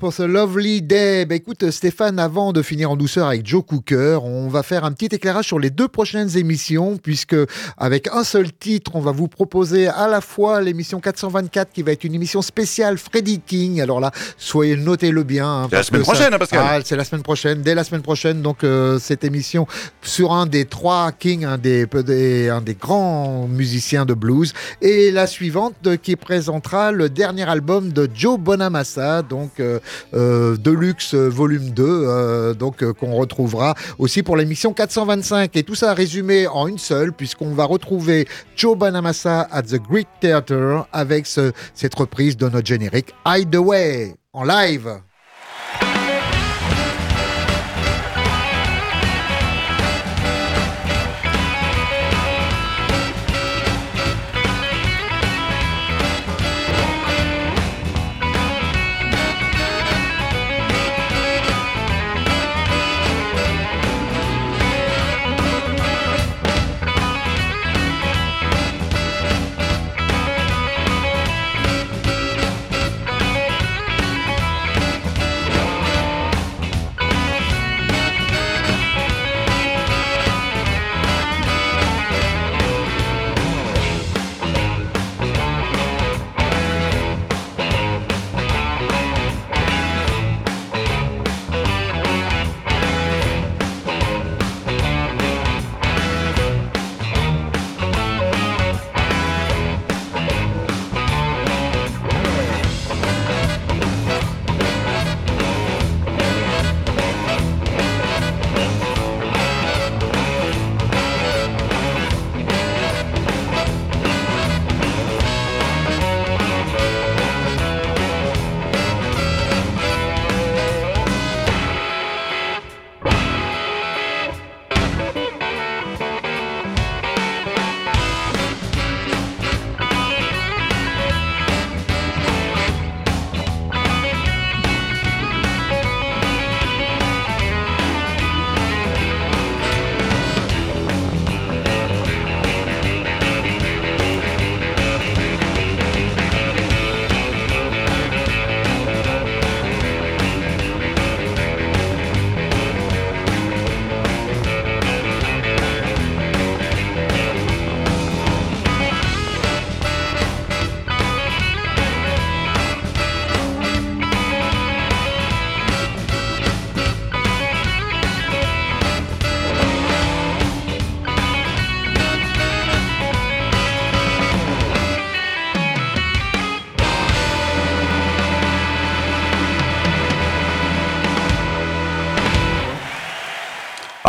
pour 0.00 0.12
ce 0.14 0.22
Lovely 0.22 0.80
Day. 0.80 1.26
Bah, 1.26 1.34
écoute 1.34 1.70
Stéphane, 1.70 2.18
avant 2.18 2.52
de 2.54 2.62
finir 2.62 2.90
en 2.90 2.96
douceur 2.96 3.26
avec 3.28 3.46
Joe 3.46 3.62
Cooker, 3.64 4.18
on 4.24 4.48
va 4.48 4.62
faire 4.62 4.84
un 4.84 4.92
petit 4.92 5.14
éclairage 5.14 5.44
sur 5.46 5.58
les 5.58 5.68
deux 5.68 5.88
prochaines 5.88 6.38
émissions, 6.38 6.96
puisque 6.96 7.36
avec 7.76 8.08
un 8.12 8.24
seul 8.24 8.50
titre, 8.52 8.92
on 8.94 9.00
va 9.00 9.12
vous 9.12 9.28
proposer 9.28 9.88
à 9.88 10.08
la 10.08 10.20
fois 10.22 10.62
l'émission 10.62 11.00
424 11.00 11.70
qui 11.72 11.82
va 11.82 11.92
être 11.92 12.04
une 12.04 12.14
émission 12.14 12.40
spéciale 12.40 12.96
Freddie 12.96 13.40
King. 13.40 13.80
Alors 13.82 14.00
là, 14.00 14.10
soyez 14.38 14.74
notez-le 14.76 15.22
bien. 15.22 15.46
hein, 15.46 15.66
C'est 15.70 15.76
la 15.76 15.82
semaine 15.82 16.04
ça- 16.04 16.12
prochaine, 16.12 16.34
hein, 16.34 16.38
Pascal. 16.38 16.64
Ah, 16.66 16.78
c'est 16.82 16.96
la 16.96 17.04
semaine 17.04 17.22
prochaine, 17.22 17.60
dès 17.62 17.74
la 17.74 17.84
semaine 17.84 18.02
prochaine. 18.02 18.40
Donc 18.40 18.64
euh, 18.64 18.98
cette 18.98 19.22
émission 19.22 19.66
sur 20.00 20.32
un 20.32 20.46
des 20.46 20.64
trois 20.64 21.12
Kings, 21.12 21.44
un 21.44 21.58
des, 21.58 21.84
des- 21.86 22.48
un 22.48 22.62
des 22.62 22.74
grands 22.74 23.46
musiciens 23.46 24.06
de 24.06 24.14
blues, 24.14 24.54
et 24.80 25.10
la 25.10 25.26
suivante 25.26 25.74
euh, 25.86 25.96
qui 25.96 26.16
présentera 26.16 26.90
le 26.90 27.10
dernier 27.10 27.46
album 27.48 27.92
de 27.92 28.08
Joe 28.14 28.38
Bonamassa, 28.38 29.20
donc 29.22 29.60
euh, 29.60 29.78
Deluxe 30.12 31.14
euh, 31.14 31.28
Volume 31.28 31.70
2, 31.70 31.84
euh, 31.86 32.54
donc 32.54 32.82
euh, 32.82 32.92
qu'on 32.92 33.12
retrouvera 33.14 33.74
aussi 33.98 34.22
pour 34.22 34.36
l'émission 34.36 34.72
425. 34.72 35.56
Et 35.56 35.62
tout 35.62 35.74
ça 35.74 35.94
résumé 35.94 36.46
en 36.46 36.66
une 36.66 36.78
seule, 36.78 37.12
puisqu'on 37.12 37.52
va 37.54 37.64
retrouver 37.64 38.26
Joe 38.56 38.76
Bonamassa 38.76 39.48
at 39.50 39.62
the 39.62 39.80
Greek 39.82 40.08
Theatre 40.20 40.86
avec 40.92 41.26
ce- 41.26 41.52
cette 41.74 41.94
reprise 41.94 42.36
de 42.36 42.48
notre 42.48 42.66
générique 42.66 43.14
Hideaway 43.26 44.14
en 44.32 44.44
live. 44.44 44.88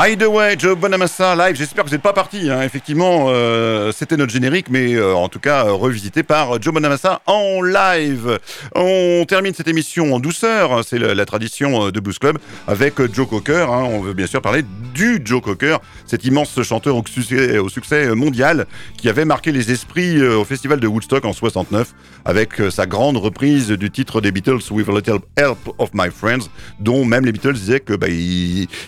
Hideaway, 0.03 0.55
Joe 0.57 0.75
Bonamassa 0.75 1.35
live. 1.35 1.55
J'espère 1.55 1.83
que 1.83 1.89
vous 1.89 1.93
n'êtes 1.95 2.01
pas 2.01 2.11
partis. 2.11 2.49
hein. 2.49 2.63
Effectivement, 2.63 3.25
euh, 3.27 3.91
c'était 3.91 4.17
notre 4.17 4.33
générique, 4.33 4.65
mais 4.71 4.95
euh, 4.95 5.13
en 5.13 5.29
tout 5.29 5.37
cas 5.37 5.67
euh, 5.67 5.73
revisité 5.73 6.23
par 6.23 6.59
Joe 6.59 6.73
Bonamassa 6.73 7.21
en 7.27 7.61
live. 7.61 8.39
On 8.73 9.23
termine 9.27 9.53
cette 9.53 9.67
émission 9.67 10.15
en 10.15 10.19
douceur. 10.19 10.83
C'est 10.83 10.97
la, 10.97 11.25
tradition 11.27 11.91
de 11.91 11.99
Blues 11.99 12.17
Club 12.17 12.39
avec 12.67 12.95
Joe 13.13 13.27
Cocker. 13.29 13.67
hein. 13.71 13.83
On 13.83 13.99
veut 13.99 14.13
bien 14.13 14.25
sûr 14.25 14.41
parler 14.41 14.63
du 14.95 15.21
Joe 15.23 15.39
Cocker, 15.39 15.77
cet 16.07 16.25
immense 16.25 16.59
chanteur 16.63 16.95
au 16.95 17.69
succès, 17.69 18.15
mondial 18.15 18.65
qui 18.97 19.07
avait 19.07 19.25
marqué 19.25 19.51
les 19.51 19.71
esprits 19.71 20.25
au 20.25 20.45
festival 20.45 20.79
de 20.79 20.87
Woodstock 20.87 21.25
en 21.25 21.33
69 21.33 21.93
avec 22.25 22.53
sa 22.71 22.87
grande 22.87 23.17
reprise 23.17 23.67
du 23.69 23.91
titre 23.91 24.19
des 24.19 24.31
Beatles 24.31 24.61
With 24.71 24.89
a 24.89 24.93
Little 24.93 25.19
Help 25.37 25.69
of 25.77 25.91
My 25.93 26.09
Friends, 26.09 26.49
dont 26.79 27.05
même 27.05 27.23
les 27.23 27.31
Beatles 27.31 27.53
disaient 27.53 27.79
que 27.79 27.93
bah, 27.93 28.07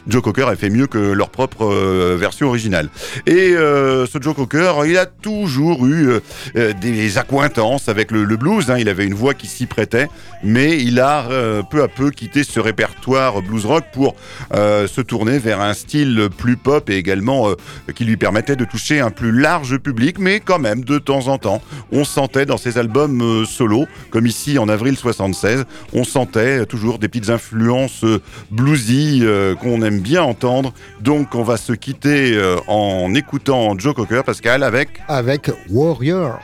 Joe 0.08 0.22
Cocker 0.24 0.48
avait 0.48 0.56
fait 0.56 0.70
mieux 0.72 0.88
que 0.88 1.03
leur 1.12 1.30
propre 1.30 1.66
euh, 1.66 2.16
version 2.18 2.48
originale. 2.48 2.90
Et 3.26 3.54
euh, 3.56 4.06
ce 4.06 4.22
Joe 4.22 4.36
Cocker, 4.36 4.74
il 4.86 4.98
a 4.98 5.06
toujours 5.06 5.86
eu 5.86 6.20
euh, 6.56 6.74
des 6.80 7.18
accointances 7.18 7.90
avec 7.90 8.12
le, 8.12 8.26
blues. 8.38 8.70
hein. 8.70 8.78
Il 8.78 8.90
avait 8.90 9.06
une 9.06 9.14
voix 9.14 9.34
qui 9.34 9.48
s'y 9.48 9.66
prêtait, 9.66 10.08
mais 10.44 10.80
il 10.80 11.00
a 11.00 11.28
peu 11.70 11.84
à 11.84 11.88
peu 11.88 12.10
quitté 12.12 12.44
ce 12.44 12.60
répertoire 12.60 13.42
blues 13.42 13.66
rock 13.66 13.86
pour 13.94 14.16
se 14.52 15.02
tourner 15.02 15.40
vers 15.40 15.62
un 15.62 15.74
style 15.74 16.30
plus 16.38 16.58
pop 16.58 16.90
et 16.90 16.96
également 16.96 17.48
qui 17.96 18.06
lui 18.06 18.18
permettait 18.18 18.56
de 18.56 18.66
toucher 18.66 19.00
un 19.00 19.12
plus 19.12 19.32
large 19.32 19.78
public, 19.78 20.18
mais 20.20 20.40
quand 20.40 20.60
même 20.60 20.84
de 20.84 20.98
temps 20.98 21.28
en 21.28 21.38
temps, 21.38 21.62
on 21.92 22.04
sentait 22.04 22.46
dans 22.46 22.58
ses 22.58 22.78
albums 22.78 23.46
solo, 23.46 23.86
comme 24.10 24.26
ici 24.26 24.58
en 24.58 24.70
avril 24.70 24.98
76, 24.98 25.66
on 25.94 26.04
sentait 26.04 26.66
toujours 26.66 27.00
des 27.00 27.08
petites 27.08 27.30
influences 27.30 28.06
bluesy 28.52 29.24
qu'on 29.62 29.82
aime 29.82 30.00
bien 30.00 30.24
entendre. 30.24 30.74
Donc 31.02 31.36
on 31.36 31.44
va 31.44 31.58
se 31.58 31.74
quitter 31.74 32.36
euh, 32.36 32.58
en 32.68 33.14
écoutant 33.14 33.78
Joe 33.78 33.94
Cocker, 33.94 34.24
Pascal, 34.26 34.64
avec 34.64 35.02
avec 35.08 35.52
Warrior. 35.70 36.40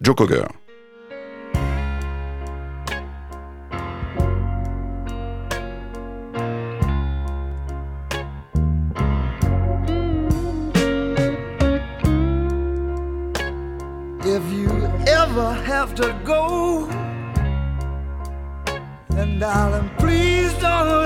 Joe 0.00 0.14
Cocker. 0.14 0.44
If 14.28 14.52
you 14.52 14.68
ever 15.06 15.52
have 15.66 15.94
to 15.94 16.14
go, 16.24 16.88
then 19.10 19.38
darling, 19.38 19.88
please 19.98 20.52
don't 20.60 21.05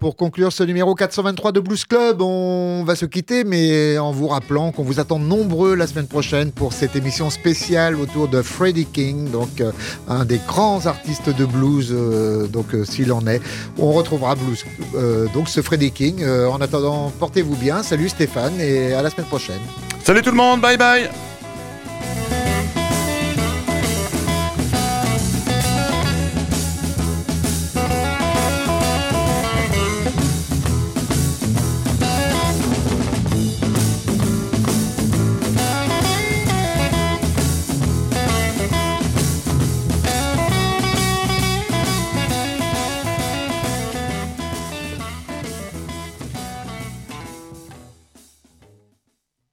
Pour 0.00 0.16
conclure 0.16 0.52
ce 0.52 0.64
numéro 0.64 0.94
423 0.94 1.52
de 1.52 1.60
Blues 1.60 1.84
Club, 1.84 2.20
on 2.20 2.82
va 2.84 2.96
se 2.96 3.06
quitter, 3.06 3.44
mais 3.44 3.96
en 3.98 4.10
vous 4.10 4.26
rappelant 4.26 4.72
qu'on 4.72 4.82
vous 4.82 4.98
attend 4.98 5.18
nombreux 5.18 5.76
la 5.76 5.86
semaine 5.86 6.08
prochaine 6.08 6.50
pour 6.50 6.72
cette 6.72 6.96
émission 6.96 7.30
spéciale 7.30 7.94
autour 7.94 8.28
de 8.28 8.42
Freddie 8.42 8.86
King, 8.86 9.30
donc 9.30 9.60
euh, 9.60 9.70
un 10.08 10.24
des 10.24 10.40
grands 10.46 10.86
artistes 10.86 11.30
de 11.30 11.44
blues, 11.44 11.90
euh, 11.92 12.48
donc 12.48 12.74
euh, 12.74 12.84
s'il 12.84 13.12
en 13.12 13.26
est. 13.26 13.40
On 13.78 13.92
retrouvera 13.92 14.34
blues, 14.34 14.64
donc 15.32 15.48
ce 15.48 15.62
Freddie 15.62 15.92
King. 15.92 16.24
En 16.26 16.60
attendant, 16.60 17.12
portez-vous 17.18 17.56
bien. 17.56 17.82
Salut 17.82 18.08
Stéphane 18.08 18.60
et 18.60 18.94
à 18.94 19.02
la 19.02 19.10
semaine 19.10 19.26
prochaine. 19.26 19.60
Salut 20.02 20.22
tout 20.22 20.30
le 20.30 20.36
monde, 20.36 20.60
bye 20.60 20.76
bye 20.76 21.31